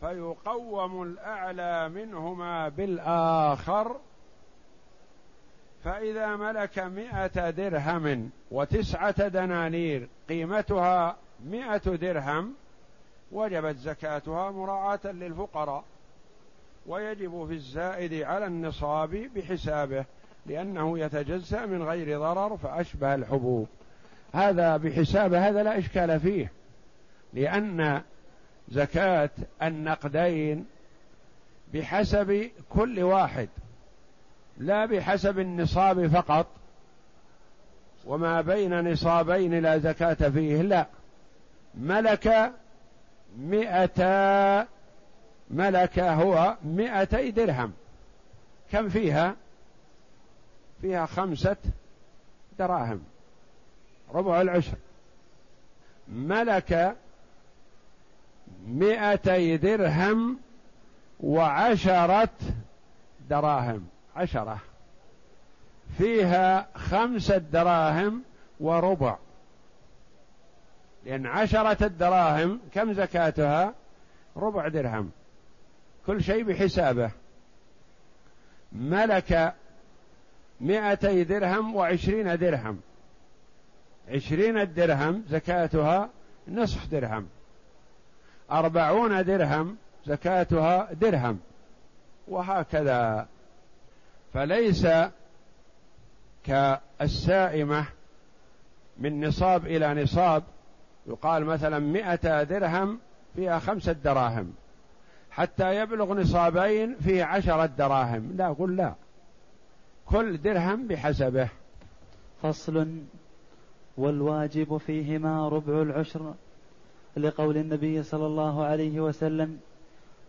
[0.01, 3.97] فيقوم الأعلى منهما بالآخر
[5.85, 12.55] فإذا ملك مئة درهم وتسعة دنانير قيمتها مئة درهم
[13.33, 15.85] وجبت زكاتها مراعاة للفقراء
[16.87, 20.05] ويجب في الزائد على النصاب بحسابه
[20.47, 23.69] لأنه يتجزأ من غير ضرر فأشبه الحبوب.
[24.35, 26.53] هذا بحساب هذا لا إشكال فيه
[27.33, 28.03] لأن
[28.69, 29.31] زكاة
[29.63, 30.67] النقدين
[31.75, 33.49] بحسب كل واحد
[34.59, 36.47] لا بحسب النصاب فقط
[38.07, 40.87] وما بين نصابين لا زكاة فيه لا.
[41.75, 42.53] ملك
[43.39, 44.67] مئتا
[45.51, 47.73] ملك هو مئتي درهم.
[48.73, 49.37] كم فيها؟
[50.81, 51.57] فيها خمسة
[52.59, 53.14] دراهم.
[54.13, 54.77] ربع العشر.
[56.09, 56.97] ملك
[58.67, 60.39] مئتي درهم
[61.21, 62.29] وعشرة
[63.31, 63.87] دراهم.
[64.17, 64.59] عشرة.
[65.99, 68.23] فيها خمسة دراهم
[68.61, 69.17] وربع.
[71.07, 73.75] لأن عشرة الدراهم كم زكاتها؟
[74.37, 75.11] ربع درهم.
[76.07, 77.11] كل شيء بحسابه.
[78.73, 79.55] ملك
[80.61, 82.81] مئتي درهم وعشرين درهم.
[84.09, 86.11] عشرين الدرهم زكاتها
[86.49, 87.29] نصف درهم.
[88.51, 91.41] أربعون درهم زكاتها درهم.
[92.29, 93.29] وهكذا.
[94.35, 94.87] فليس
[96.45, 97.87] كالسائمة
[98.99, 100.43] من نصاب إلى نصاب.
[101.07, 102.99] يقال مثلا مئة درهم
[103.37, 104.55] فيها خمسة دراهم.
[105.31, 108.37] حتى يبلغ نصابين فيه عشرة دراهم.
[108.37, 108.95] لا قل لا.
[110.07, 111.49] كل درهم بحسبه.
[112.43, 112.87] فصل
[113.97, 116.35] والواجب فيهما ربع العشر
[117.17, 119.61] لقول النبي صلى الله عليه وسلم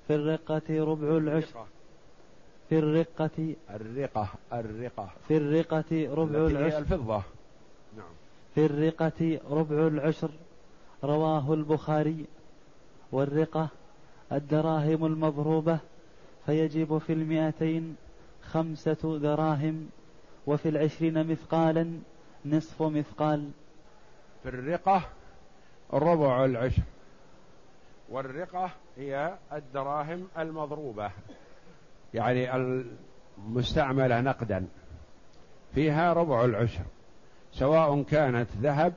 [0.07, 1.65] في الرقة ربع العشر.
[2.69, 5.09] في الرقة الرقة الرقة.
[5.27, 6.77] في الرقة ربع العشر.
[6.77, 7.23] الفضة.
[7.97, 8.13] نعم.
[8.55, 10.31] في الرقة ربع العشر.
[11.03, 12.25] رواه البخاري.
[13.11, 13.67] والرقة
[14.31, 15.79] الدراهم المضروبة.
[16.45, 17.95] فيجب في المئتين
[18.43, 19.89] خمسة دراهم
[20.47, 21.99] وفي العشرين مثقالا
[22.45, 23.51] نصف مثقال
[24.43, 25.01] في الرقة
[25.93, 26.81] ربع العشر.
[28.09, 31.11] والرقة هي الدراهم المضروبة.
[32.13, 34.67] يعني المستعملة نقدا.
[35.75, 36.83] فيها ربع العشر.
[37.51, 38.93] سواء كانت ذهب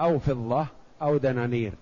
[0.00, 0.66] أو فضة
[1.02, 1.72] أو دنانير.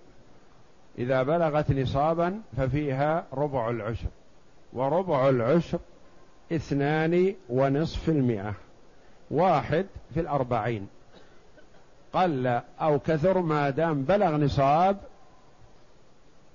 [0.99, 4.09] إذا بلغت نصابا ففيها ربع العشر.
[4.73, 5.79] وربع العشر
[6.53, 8.55] اثنان ونصف المئة.
[9.31, 10.89] واحد في الأربعين.
[12.13, 12.47] قل
[12.81, 14.97] أو كثر ما دام بلغ نصاب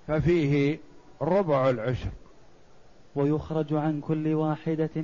[0.08, 0.80] ففيه
[1.22, 2.10] ربع العشر.
[3.16, 5.04] ويخرج عن كل واحدة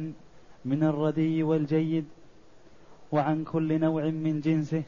[0.65, 2.05] من الردي والجيد
[3.11, 4.83] وعن كل نوع من جنسه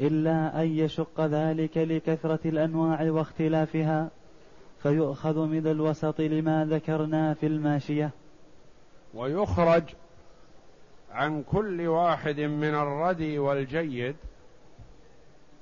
[0.00, 4.08] إلا أن يشق ذلك لكثرة الأنواع واختلافها
[4.82, 8.10] فيؤخذ من الوسط لما ذكرنا في الماشية.
[9.14, 9.82] ويخرج
[11.12, 14.16] عن كل واحد من الردي والجيد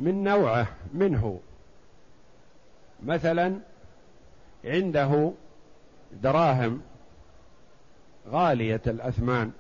[0.01, 1.41] من نوعه منه.
[3.03, 3.59] مثلا
[4.65, 5.33] عنده
[6.13, 6.83] دراهم
[8.29, 9.53] غالية الأثمان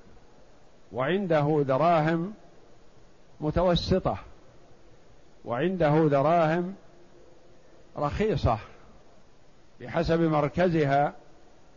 [0.92, 2.34] وعنده دراهم
[3.40, 4.18] متوسطة
[5.44, 6.74] وعنده دراهم
[7.98, 8.58] رخيصة
[9.80, 11.14] بحسب مركزها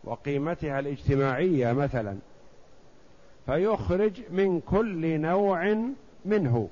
[0.03, 2.17] وقيمتها الاجتماعية مثلا.
[3.49, 5.77] فيخرج من كل نوع
[6.25, 6.69] منه.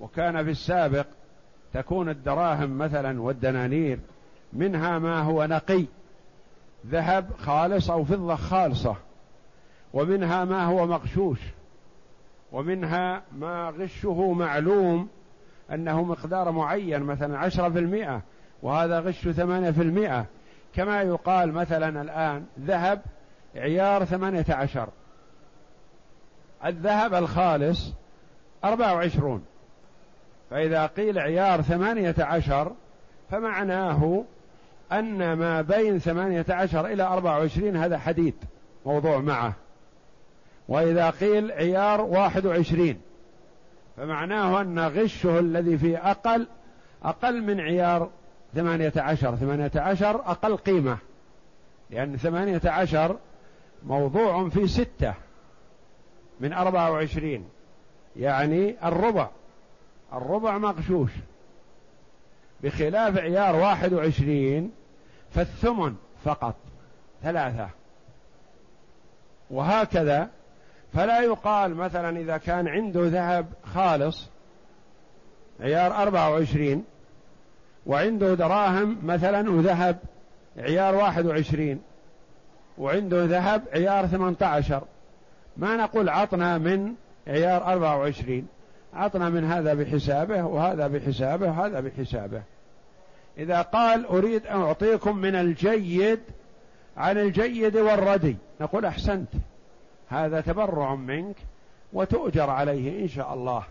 [0.00, 1.06] وكان في السابق
[1.72, 3.98] تكون الدراهم مثلا والدنانير
[4.52, 5.84] منها ما هو نقي
[6.86, 8.96] ذهب خالص أو فضة خالصة
[9.92, 11.38] ومنها ما هو مغشوش
[12.52, 15.08] ومنها ما غشه معلوم
[15.72, 18.22] أنه مقدار معين مثلا عشرة في المئة
[18.62, 20.26] وهذا غش ثمانية في المئة.
[20.74, 23.02] كما يقال مثلا الآن ذهب
[23.56, 24.88] عيار ثمانية عشر.
[26.64, 27.92] الذهب الخالص
[28.64, 29.44] أربعة وعشرون.
[30.50, 32.72] فإذا قيل عيار ثمانية عشر
[33.30, 34.24] فمعناه
[34.92, 38.34] أن ما بين ثمانية عشر إلى أربعة وعشرين هذا حديد
[38.86, 39.52] موضوع معه.
[40.68, 43.00] وإذا قيل عيار واحد وعشرين
[43.96, 46.46] فمعناه أن غشه الذي في أقل
[47.04, 48.10] أقل من عيار
[48.54, 49.36] ثمانية عشر.
[49.36, 50.98] ثمانية عشر أقل قيمة
[51.90, 53.16] لأن ثمانية عشر
[53.86, 55.14] موضوع في ستة.
[56.40, 57.48] من أربعة وعشرين
[58.16, 59.28] يعني الربع.
[60.12, 61.10] الربع مغشوش.
[62.62, 64.72] بخلاف عيار واحد وعشرين
[65.30, 66.54] فالثمن فقط
[67.22, 67.68] ثلاثة.
[69.50, 70.28] وهكذا
[70.94, 74.28] فلا يقال مثلا إذا كان عنده ذهب خالص
[75.60, 76.84] عيار أربعة وعشرين
[77.86, 79.98] وعنده دراهم مثلا وذهب
[80.58, 81.82] عيار واحد وعشرين
[82.78, 84.82] وعنده ذهب عيار ثمانية عشر.
[85.56, 86.94] ما نقول عطنا من
[87.26, 88.46] عيار أربعة وعشرين.
[88.94, 92.42] عطنا من هذا بحسابه وهذا بحسابه وهذا بحسابه.
[93.38, 96.20] إذا قال أريد أن أعطيكم من الجيد
[96.96, 98.36] عن الجيد والردي.
[98.60, 99.28] نقول أحسنت.
[100.08, 101.36] هذا تبرع منك
[101.92, 103.64] وتؤجر عليه إن شاء الله.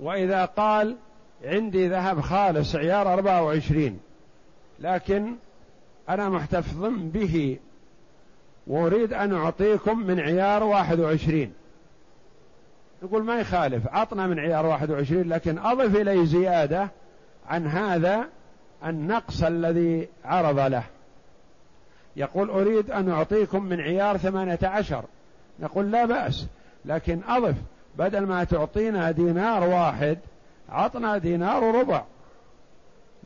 [0.00, 0.96] وإذا قال
[1.44, 4.00] عندي ذهب خالص عيار أربعة وعشرين
[4.80, 5.34] لكن
[6.08, 7.58] أنا محتفظ به
[8.66, 11.52] وأريد أن أعطيكم من عيار واحد وعشرين.
[13.02, 16.88] يقول ما يخالف عطنا من عيار واحد وعشرين لكن أضف إلي زيادة
[17.48, 18.26] عن هذا
[18.84, 20.82] النقص الذي عرض له.
[22.16, 25.04] يقول أريد أن أعطيكم من عيار ثمانية عشر.
[25.60, 26.46] نقول لا بأس
[26.84, 27.56] لكن أضف
[27.98, 30.18] بدل ما تعطينا دينار واحد
[30.68, 32.04] عطنا دينار وربع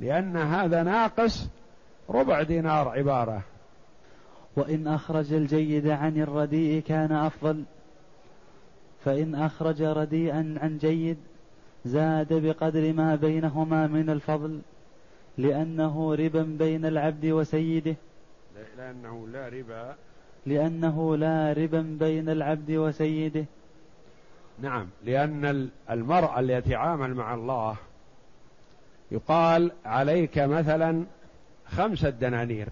[0.01, 1.49] لأن هذا ناقص
[2.11, 3.43] ربع دينار عبارة.
[4.57, 7.65] وإن أخرج الجيد عن الرديء كان أفضل.
[9.05, 11.17] فإن أخرج رديئا عن جيد
[11.85, 14.61] زاد بقدر ما بينهما من الفضل
[15.39, 17.97] لأنه ربا بين العبد وسيده.
[18.79, 19.95] لأنه لا ربا.
[20.47, 23.45] لأنه لا ربا بين العبد وسيده.
[24.63, 27.77] نعم لأن المرء اللي يتعامل مع الله
[29.11, 31.05] يقال عليك مثلا
[31.67, 32.69] خمسة دنانير.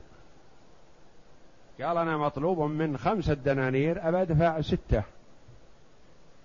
[1.81, 5.03] قال أنا مطلوب من خمسة دنانير أبى أدفع ستة.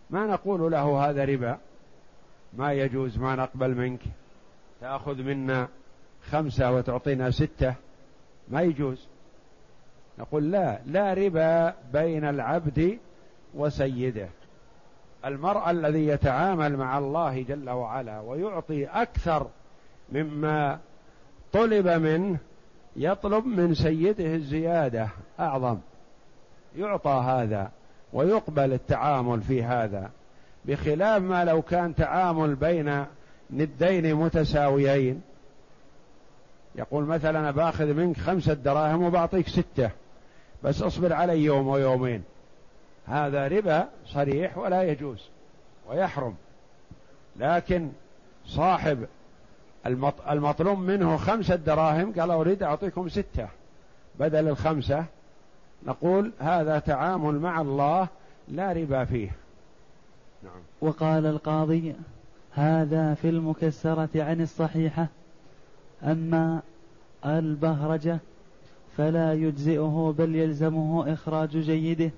[0.10, 1.58] ما نقول له هذا ربا؟
[2.54, 4.00] ما يجوز ما نقبل منك.
[4.82, 5.68] تأخذ منا
[6.30, 7.76] خمسة وتعطينا ستة.
[8.48, 9.08] ما يجوز.
[10.20, 13.00] نقول لا لا ربا بين العبد
[13.56, 14.30] وسيده.
[15.26, 19.48] المرء الذي يتعامل مع الله جل وعلا ويعطي أكثر
[20.12, 20.80] مما
[21.54, 22.38] طلب منه
[22.96, 25.10] يطلب من سيده الزيادة
[25.40, 25.78] أعظم.
[26.78, 27.72] يعطى هذا
[28.14, 30.12] ويقبل التعامل في هذا
[30.66, 33.06] بخلاف ما لو كان تعامل بين
[33.52, 35.22] ندين متساويين.
[36.76, 39.90] يقول مثلا باخذ منك خمسة دراهم وبعطيك ستة
[40.64, 42.24] بس اصبر علي يوم ويومين.
[43.08, 45.30] هذا ربا صريح ولا يجوز
[45.90, 46.36] ويحرم.
[47.36, 47.90] لكن
[48.46, 49.06] صاحب
[50.30, 52.14] المطلوب منه خمسة دراهم.
[52.20, 53.48] قال أريد أعطيكم ستة
[54.20, 55.06] بدل الخمسة.
[55.88, 58.08] نقول هذا تعامل مع الله
[58.48, 59.32] لا ربا فيه.
[60.44, 60.62] نعم.
[60.82, 61.96] وقال القاضي
[62.52, 65.08] هذا في المكسرة عن الصحيحة.
[66.04, 66.62] أما
[67.26, 68.20] البهرجة
[68.98, 72.12] فلا يجزئه بل يلزمه إخراج جيده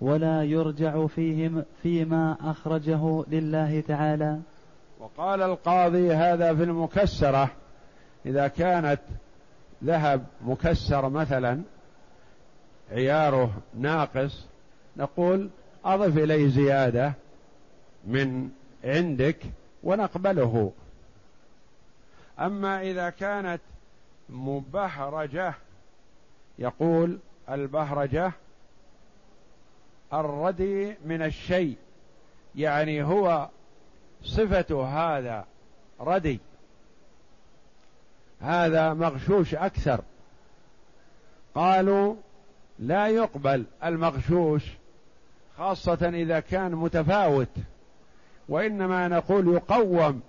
[0.00, 4.40] ولا يرجع فيه فيما أخرجه لله تعالى.
[4.98, 7.50] وقال القاضي هذا في المكسرة
[8.26, 9.00] إذا كانت
[9.84, 11.62] ذهب مكسر مثلا
[12.92, 14.46] عياره ناقص
[14.96, 15.50] نقول
[15.84, 17.12] أضف إليه زيادة
[18.06, 18.50] من
[18.84, 19.36] عندك
[19.82, 20.72] ونقبله.
[22.40, 23.60] أما إذا كانت
[24.28, 25.54] مبهرجة
[26.58, 27.18] يقول
[27.50, 28.32] البهرجة
[30.12, 31.76] الردي من الشيء
[32.54, 33.48] يعني هو
[34.26, 35.44] صفة هذا
[36.00, 36.40] ردي.
[38.40, 40.00] هذا مغشوش أكثر.
[41.54, 42.14] قالوا
[42.78, 44.62] لا يقبل المغشوش
[45.58, 47.48] خاصة إذا كان متفاوت
[48.48, 50.20] وإنما نقول يقوم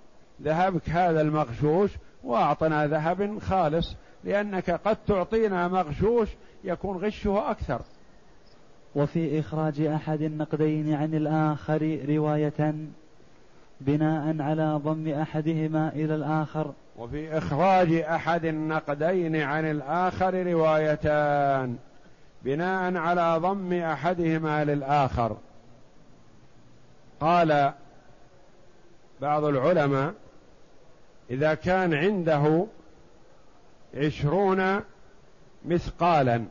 [0.42, 1.90] ذهبك هذا المغشوش
[2.24, 3.94] وأعطنا ذهب خالص
[4.24, 6.28] لأنك قد تعطينا مغشوش
[6.64, 7.80] يكون غشه أكثر.
[8.94, 12.74] وفي إخراج أحد النقدين عن الآخر رواية
[13.80, 16.72] بناء على ضم أحدهما إلى الآخر.
[16.96, 21.76] وفي إخراج أحد النقدين عن الآخر روايتان.
[22.42, 25.36] بناء على ضم أحدهما للآخر.
[27.20, 27.72] قال
[29.20, 30.14] بعض العلماء
[31.30, 32.66] إذا كان عنده
[33.94, 34.80] عشرون
[35.64, 36.44] مثقالا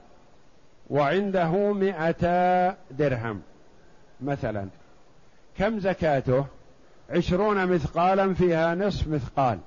[0.90, 3.42] وعنده مئتا درهم
[4.22, 4.68] مثلا
[5.58, 6.46] كم زكاته؟
[7.10, 9.60] عشرون مثقالا فيها نصف مثقال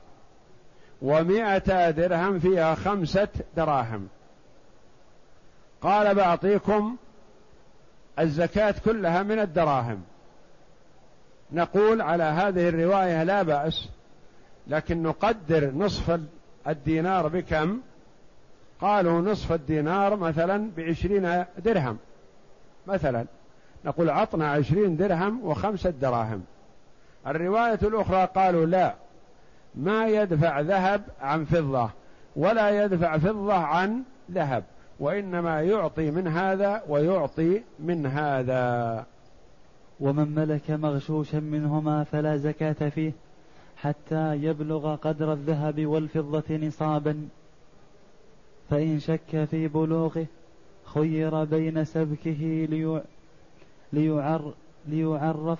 [1.02, 4.08] ومئتا درهم فيها خمسة دراهم.
[5.80, 6.96] قال بعطيكم
[8.18, 10.02] الزكاة كلها من الدراهم.
[11.52, 13.88] نقول على هذه الرواية لا بأس
[14.66, 16.20] لكن نقدر نصف
[16.68, 17.80] الدينار بكم؟
[18.80, 21.98] قالوا نصف الدينار مثلا بعشرين درهم.
[22.86, 23.26] مثلا
[23.84, 26.44] نقول عطنا عشرين درهم وخمسة دراهم.
[27.26, 28.94] الرواية الأخرى قالوا لا
[29.74, 31.90] ما يدفع ذهب عن فضة
[32.36, 34.64] ولا يدفع فضة عن ذهب
[35.00, 39.06] وإنما يعطي من هذا ويعطي من هذا.
[40.00, 43.12] ومن ملك مغشوشا منهما فلا زكاة فيه
[43.76, 47.28] حتى يبلغ قدر الذهب والفضة نصابا.
[48.70, 50.26] فإن شك في بلوغه
[50.84, 52.68] خير بين سبكه
[53.92, 54.52] ليعر
[54.86, 55.58] ليعرف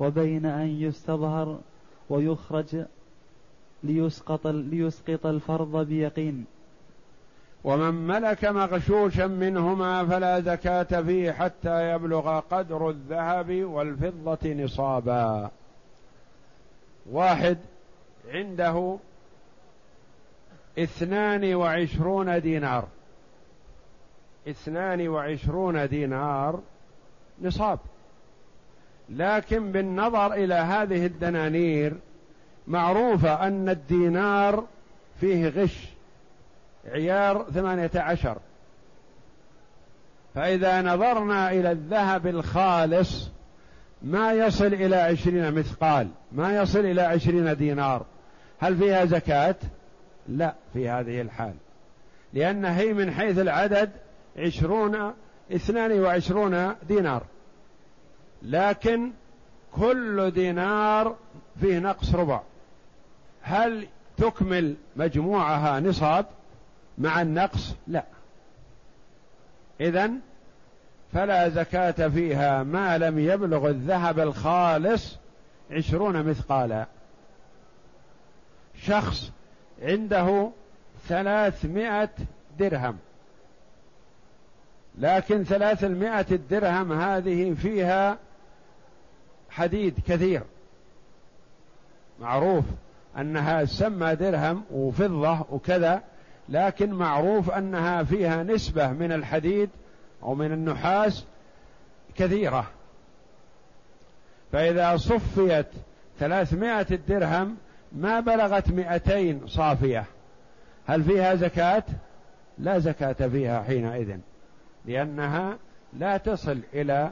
[0.00, 1.58] وبين أن يستظهر
[2.10, 2.84] ويخرج
[3.82, 6.44] ليسقط ليسقط الفرض بيقين.
[7.64, 15.50] ومن ملك مغشوشا منهما فلا زكاة فيه حتى يبلغ قدر الذهب والفضة نصابا.
[17.10, 17.58] واحد
[18.28, 18.98] عنده
[20.78, 22.88] اثنان وعشرون دينار.
[24.48, 26.60] اثنان وعشرون دينار
[27.42, 27.78] نصاب.
[29.10, 31.94] لكن بالنظر إلى هذه الدنانير
[32.66, 34.64] معروفة أن الدينار
[35.20, 35.88] فيه غش
[36.92, 38.38] عيار ثمانية عشر.
[40.34, 43.30] فإذا نظرنا إلى الذهب الخالص
[44.02, 48.06] ما يصل إلى عشرين مثقال ما يصل إلى عشرين دينار.
[48.58, 49.56] هل فيها زكاة؟
[50.28, 51.54] لا في هذه الحال.
[52.32, 53.90] لأن هي من حيث العدد
[54.36, 55.12] عشرون
[55.52, 57.22] اثنان وعشرون دينار.
[58.42, 59.12] لكن
[59.72, 61.16] كل دينار
[61.60, 62.40] فيه نقص ربع.
[63.42, 63.86] هل
[64.16, 66.26] تكمل مجموعها نصاب
[66.98, 68.04] مع النقص؟ لا.
[69.80, 70.20] إذن
[71.12, 75.16] فلا زكاة فيها ما لم يبلغ الذهب الخالص
[75.70, 76.86] عشرون مثقالا.
[78.82, 79.32] شخص
[79.82, 80.50] عنده
[81.08, 82.10] ثلاثمائة
[82.58, 82.98] درهم.
[84.98, 88.18] لكن ثلاثمائة الدرهم هذه فيها
[89.50, 90.42] حديد كثير.
[92.20, 92.64] معروف
[93.18, 96.02] أنها سمى درهم وفضة وكذا
[96.48, 99.70] لكن معروف أنها فيها نسبة من الحديد
[100.22, 101.24] أو من النحاس
[102.16, 102.66] كثيرة.
[104.52, 105.66] فإذا صفيت
[106.18, 107.56] ثلاثمائة الدرهم
[107.92, 110.04] ما بلغت مئتين صافية.
[110.86, 111.84] هل فيها زكاة؟
[112.58, 114.16] لا زكاة فيها حينئذ
[114.86, 115.58] لأنها
[115.98, 117.10] لا تصل إلى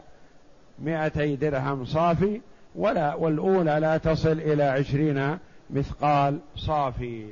[0.83, 2.41] مئتي درهم صافي
[2.75, 5.39] ولا والأولى لا تصل إلى عشرين
[5.71, 7.27] مثقال صافي.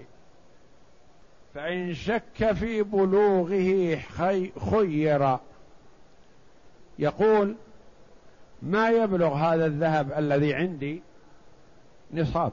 [1.55, 3.97] فإن شك في بلوغه
[4.71, 5.39] خير.
[6.99, 7.55] يقول
[8.63, 11.03] ما يبلغ هذا الذهب الذي عندي
[12.15, 12.53] نصاب؟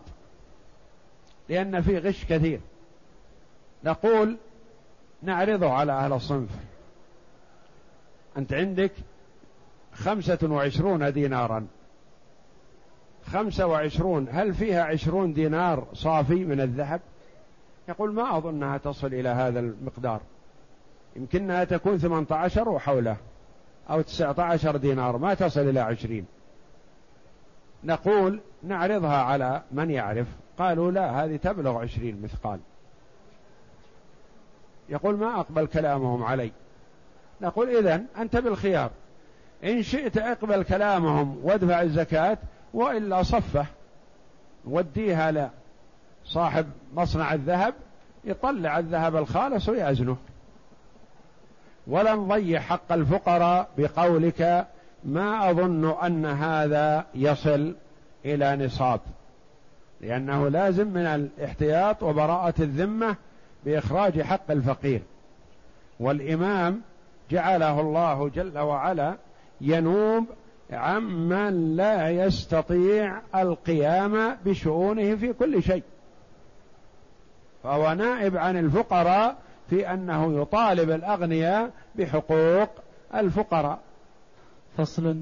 [1.50, 2.60] لأن فيه غش كثير.
[3.84, 4.38] نقول
[5.22, 6.50] نعرضه على أهل الصنف.
[8.38, 8.91] أنت عندك
[9.96, 11.68] خمسة وعشرون دينارا.
[13.26, 17.02] خمسة وعشرون هل فيها عشرون دينار صافي من الذهب؟
[17.89, 20.22] يقول ما أظنها تصل إلى هذا المقدار.
[21.16, 23.18] يمكنها تكون ثمانية عشر وحوله
[23.89, 26.26] أو تسعة عشر دينار ما تصل إلى عشرين.
[27.84, 30.28] نقول نعرضها على من يعرف.
[30.58, 32.60] قالوا لا هذه تبلغ عشرين مثقال.
[34.89, 36.52] يقول ما أقبل كلامهم علي.
[37.41, 38.91] نقول إذن أنت بالخيار.
[39.64, 42.38] إن شئت اقبل كلامهم وادفع الزكاة
[42.74, 43.66] وإلا صفه.
[44.66, 45.49] وديها
[46.26, 47.74] لصاحب مصنع الذهب
[48.24, 50.18] يطلع الذهب الخالص ويأزنه.
[51.88, 54.68] ولا نضيع حق الفقراء بقولك
[55.03, 57.76] ما أظن أن هذا يصل
[58.26, 58.99] إلى نصاب.
[60.01, 63.16] لأنه لازم من الاحتياط وبراءة الذمة
[63.66, 65.01] بإخراج حق الفقير.
[65.99, 66.82] والإمام
[67.32, 69.16] جعله الله جل وعلا
[69.64, 70.26] ينوب
[70.72, 75.84] عمن لا يستطيع القيام بشؤونه في كل شيء.
[77.64, 79.38] فهو نائب عن الفقراء
[79.70, 82.70] في أنه يطالب الأغنياء بحقوق
[83.16, 83.80] الفقراء.
[84.78, 85.18] فصل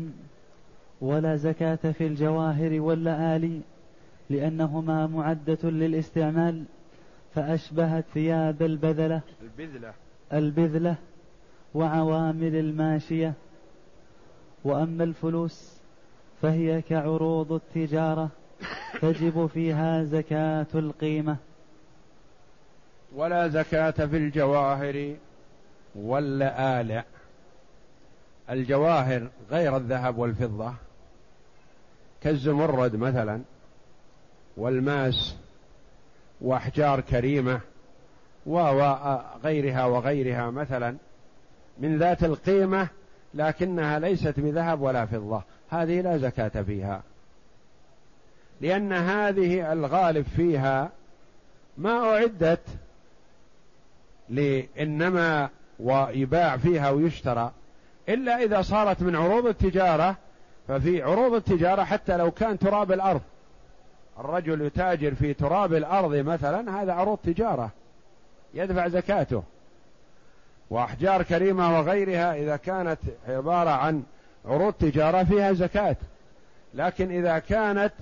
[1.01, 3.61] ولا زكاة في الجواهر واللآلي
[4.29, 6.63] لأنهما معدة للاستعمال
[7.35, 9.21] فأشبهت ثياب البذلة.
[9.41, 9.93] البذلة.
[10.33, 10.95] البذلة
[11.73, 13.33] وعوامل الماشية.
[14.63, 15.73] وأما الفلوس
[16.41, 18.29] فهي كعروض التجارة
[19.01, 21.37] تجب فيها زكاة القيمة.
[23.15, 25.15] ولا زكاة في الجواهر
[25.95, 27.03] واللآلئ
[28.49, 30.73] الجواهر غير الذهب والفضة
[32.21, 33.41] كالزمرد مثلا
[34.57, 35.35] والماس
[36.41, 37.61] وأحجار كريمة
[38.45, 40.95] وغيرها وغيرها مثلا
[41.79, 42.87] من ذات القيمة
[43.33, 45.43] لكنها ليست بذهب ولا فضة.
[45.69, 47.01] هذه لا زكاة فيها.
[48.61, 50.89] لأن هذه الغالب فيها
[51.77, 52.63] ما أعدت
[54.29, 57.51] لإنما ويباع فيها ويشترى.
[58.09, 60.15] إلا إذا صارت من عروض التجارة
[60.67, 63.21] ففي عروض التجارة حتى لو كان تراب الأرض.
[64.19, 67.71] الرجل يتاجر في تراب الأرض مثلا هذا عروض تجارة.
[68.53, 69.43] يدفع زكاته.
[70.71, 74.03] وأحجار كريمة وغيرها إذا كانت عبارة عن
[74.45, 75.95] عروض تجارة فيها زكاة.
[76.73, 77.93] لكن إذا كانت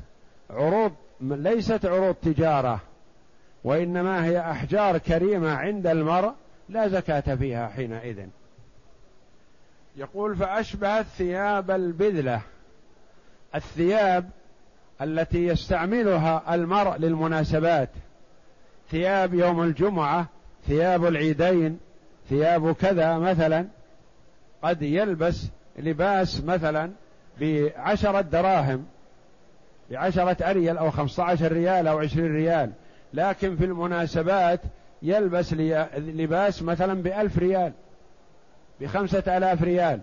[0.50, 0.92] عروض
[1.22, 2.80] ليست عروض تجارة
[3.64, 6.32] وإنما هي أحجار كريمة عند المرء
[6.70, 8.20] لا زكاة فيها حينئذ.
[9.96, 12.42] يقول فاشبهت ثياب البذلة.
[13.56, 14.30] الثياب
[15.02, 17.90] التي يستعملها المرء للمناسبات.
[18.92, 20.26] ثياب يوم الجمعة
[20.68, 21.80] ثياب العيدين
[22.30, 23.68] ثياب كذا مثلا
[24.64, 26.92] قد يلبس لباس مثلا
[27.42, 28.86] بعشرة دراهم
[29.92, 32.72] بعشرة أريال أو خمسة عشر ريال أو عشرين ريال
[33.14, 34.60] لكن في المناسبات
[35.02, 35.54] يلبس
[35.98, 37.74] لباس مثلا بألف ريال
[38.82, 40.00] بخمسة آلاف ريال.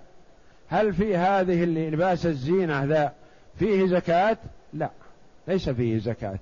[0.69, 3.13] هل في هذه اللباس الزينة ذا
[3.59, 4.37] فيه زكاة؟
[4.73, 4.91] لا
[5.49, 6.39] ليس فيه زكاة.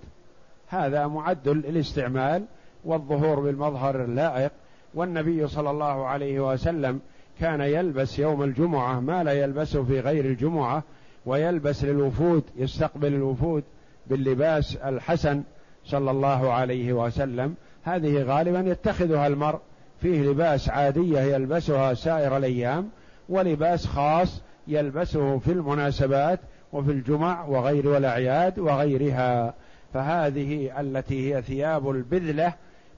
[0.69, 2.45] هذا معد للاستعمال
[2.85, 4.53] والظهور بالمظهر اللائق.
[4.95, 7.01] والنبي صلى الله عليه وسلم
[7.41, 10.83] كان يلبس يوم الجمعة ما لا يلبسه في غير الجمعة
[11.27, 13.65] ويلبس للوفود يستقبل الوفود
[14.07, 15.43] باللباس الحسن
[15.85, 17.55] صلى الله عليه وسلم.
[17.83, 19.59] هذه غالبا يتخذها المرء
[20.01, 22.89] فيه لباس عادية يلبسها سائر الأيام
[23.29, 26.41] ولباس خاص يلبسه في المناسبات
[26.73, 29.55] وفي الجمع وغير والأعياد وغيرها.
[29.95, 32.55] فهذه التي هي ثياب البذلة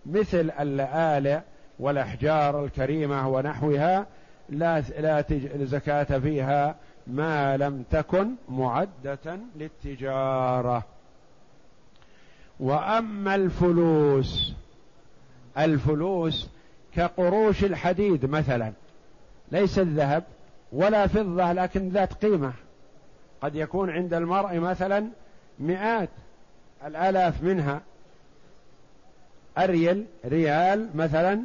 [0.06, 1.38] مثل اللآلئ
[1.78, 4.06] والأحجار الكريمة ونحوها
[4.48, 5.24] لا لا
[5.64, 10.84] زكاة فيها ما لم تكن معدة للتجارة.
[12.60, 14.54] وأما الفلوس
[15.58, 16.48] الفلوس
[16.94, 18.72] كقروش الحديد مثلا
[19.52, 20.24] ليس الذهب
[20.72, 22.52] ولا فضة لكن ذات قيمة.
[23.40, 25.08] قد يكون عند المرء مثلا
[25.58, 26.08] مئات
[26.86, 27.80] الآلاف منها
[29.58, 31.42] أريل ريال مثلا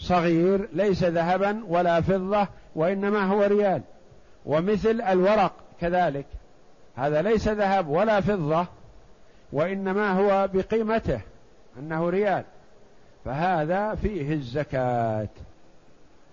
[0.00, 3.82] صغير ليس ذهبا ولا فضة وإنما هو ريال.
[4.46, 6.26] ومثل الورق كذلك.
[6.96, 8.66] هذا ليس ذهب ولا فضة
[9.52, 11.20] وإنما هو بقيمته
[11.78, 12.44] أنه ريال.
[13.24, 15.28] فهذا فيه الزكاة.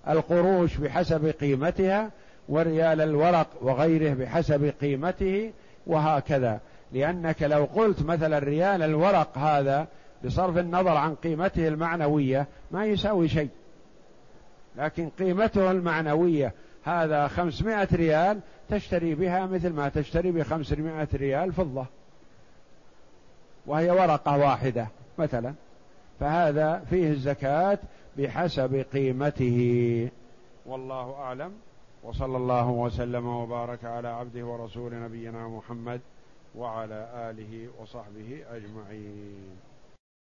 [0.10, 2.12] القروش بحسب قيمتها
[2.50, 5.52] وريال الورق وغيره بحسب قيمته
[5.88, 6.60] وهكذا.
[6.92, 9.88] لأنك لو قلت مثلا ريال الورق هذا
[10.26, 13.50] بصرف النظر عن قيمته المعنوية ما يساوي شيء.
[14.76, 16.54] لكن قيمته المعنوية
[16.84, 18.40] هذا خمسمائة ريال
[18.70, 21.86] تشتري بها مثل ما تشتري بخمسمائة ريال فضة.
[23.66, 24.88] وهي ورقة واحدة
[25.18, 25.54] مثلا.
[26.20, 27.80] فهذا فيه الزكاة
[28.18, 30.10] بحسب قيمته.
[30.66, 31.52] والله أعلم.
[32.04, 36.02] وصلى الله وسلم وبارك على عبده ورسول نبينا محمد
[36.56, 39.58] وعلى آله وصحبه أجمعين.